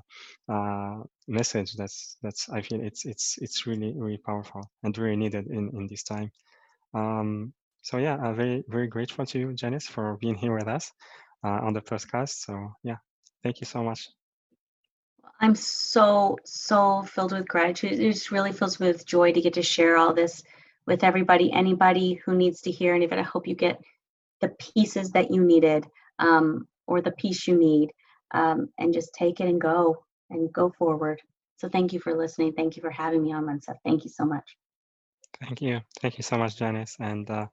uh, 0.53 1.03
message. 1.27 1.73
That's 1.75 2.17
that's 2.23 2.49
I 2.49 2.61
feel 2.61 2.81
it's 2.81 3.05
it's 3.05 3.37
it's 3.41 3.67
really 3.67 3.93
really 3.97 4.19
powerful 4.25 4.63
and 4.83 4.97
really 4.97 5.17
needed 5.17 5.47
in 5.47 5.69
in 5.75 5.87
this 5.87 6.03
time. 6.03 6.31
Um, 6.93 7.53
so 7.81 7.97
yeah, 7.97 8.17
I'm 8.17 8.35
very 8.35 8.63
very 8.69 8.87
grateful 8.87 9.25
to 9.25 9.39
you, 9.39 9.53
Janice, 9.53 9.87
for 9.87 10.17
being 10.17 10.35
here 10.35 10.55
with 10.55 10.67
us 10.67 10.91
on 11.49 11.73
the 11.73 11.81
podcast. 11.81 12.45
So 12.45 12.73
yeah, 12.83 12.97
thank 13.43 13.59
you 13.59 13.65
so 13.65 13.83
much. 13.83 14.09
i'm 15.39 15.55
so 15.55 16.37
so 16.45 17.03
filled 17.03 17.31
with 17.31 17.47
gratitude 17.47 17.93
it 17.93 18.11
just 18.11 18.31
really 18.31 18.51
fills 18.51 18.79
me 18.79 18.87
with 18.87 19.05
joy 19.05 19.31
to 19.31 19.41
get 19.41 19.53
to 19.53 19.61
share 19.61 19.97
all 19.97 20.13
this 20.13 20.43
with 20.85 21.03
everybody 21.03 21.51
anybody 21.51 22.13
who 22.23 22.35
needs 22.35 22.61
to 22.61 22.71
hear 22.71 22.93
any 22.93 23.05
of 23.05 23.11
it 23.11 23.19
i 23.19 23.23
hope 23.23 23.47
you 23.47 23.55
get 23.55 23.81
the 24.41 24.49
pieces 24.49 25.11
that 25.11 25.31
you 25.31 25.43
needed 25.43 25.85
um, 26.19 26.67
or 26.87 27.01
the 27.01 27.11
piece 27.11 27.47
you 27.47 27.57
need 27.57 27.89
um, 28.31 28.69
and 28.77 28.93
just 28.93 29.13
take 29.13 29.39
it 29.39 29.47
and 29.47 29.61
go 29.61 30.03
and 30.29 30.51
go 30.53 30.69
forward 30.77 31.21
so 31.57 31.69
thank 31.69 31.93
you 31.93 31.99
for 31.99 32.13
listening 32.13 32.53
thank 32.53 32.75
you 32.75 32.81
for 32.81 32.91
having 32.91 33.23
me 33.23 33.33
on 33.33 33.45
Mansa. 33.45 33.75
thank 33.85 34.03
you 34.03 34.09
so 34.09 34.25
much 34.25 34.57
Thank 35.41 35.61
you. 35.61 35.81
Thank 36.01 36.17
you 36.17 36.23
so 36.23 36.37
much, 36.37 36.57
Janice. 36.57 36.95
And 36.99 37.29
uh, 37.29 37.47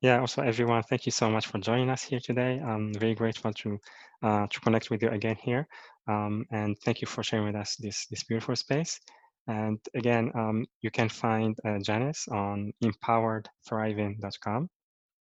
yeah, 0.00 0.20
also 0.20 0.42
everyone, 0.42 0.82
thank 0.82 1.06
you 1.06 1.12
so 1.12 1.30
much 1.30 1.46
for 1.46 1.58
joining 1.58 1.90
us 1.90 2.02
here 2.02 2.20
today. 2.20 2.60
I'm 2.64 2.92
very 2.94 3.14
grateful 3.14 3.52
to 3.52 3.78
uh, 4.22 4.46
to 4.46 4.60
connect 4.60 4.90
with 4.90 5.02
you 5.02 5.08
again 5.08 5.36
here, 5.36 5.66
um, 6.08 6.46
and 6.50 6.76
thank 6.84 7.00
you 7.00 7.06
for 7.06 7.22
sharing 7.22 7.46
with 7.46 7.56
us 7.56 7.76
this 7.76 8.06
this 8.06 8.24
beautiful 8.24 8.56
space. 8.56 9.00
And 9.48 9.78
again, 9.94 10.32
um, 10.34 10.66
you 10.82 10.90
can 10.90 11.08
find 11.08 11.56
uh, 11.64 11.78
Janice 11.78 12.26
on 12.28 12.72
empoweredthriving.com, 12.82 14.68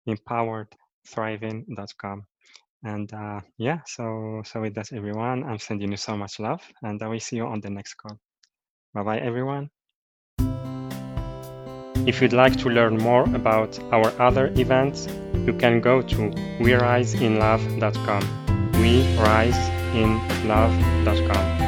empoweredthriving.com. 0.09 2.23
And 2.87 3.11
uh, 3.13 3.41
yeah, 3.59 3.81
so 3.87 4.43
so 4.45 4.61
with 4.61 4.75
that, 4.75 4.93
everyone, 4.93 5.45
I'm 5.45 5.59
sending 5.59 5.91
you 5.91 5.97
so 5.97 6.17
much 6.17 6.41
love, 6.41 6.63
and 6.83 7.03
I 7.03 7.09
will 7.09 7.21
see 7.21 7.37
you 7.37 7.47
on 7.47 7.61
the 7.61 7.71
next 7.71 7.95
call. 7.95 8.19
Bye 8.93 9.03
bye, 9.03 9.19
everyone. 9.19 9.71
If 12.07 12.21
you'd 12.21 12.35
like 12.35 12.57
to 12.59 12.69
learn 12.69 12.99
more 12.99 13.23
about 13.35 13.79
our 13.93 14.13
other 14.21 14.53
events, 14.57 15.09
you 15.47 15.55
can 15.55 15.81
go 15.81 16.03
to 16.03 16.31
weriseinlove.com. 16.61 18.23
We 18.81 19.17
rise 19.17 19.69
in 19.95 20.21
love.com. 20.47 21.64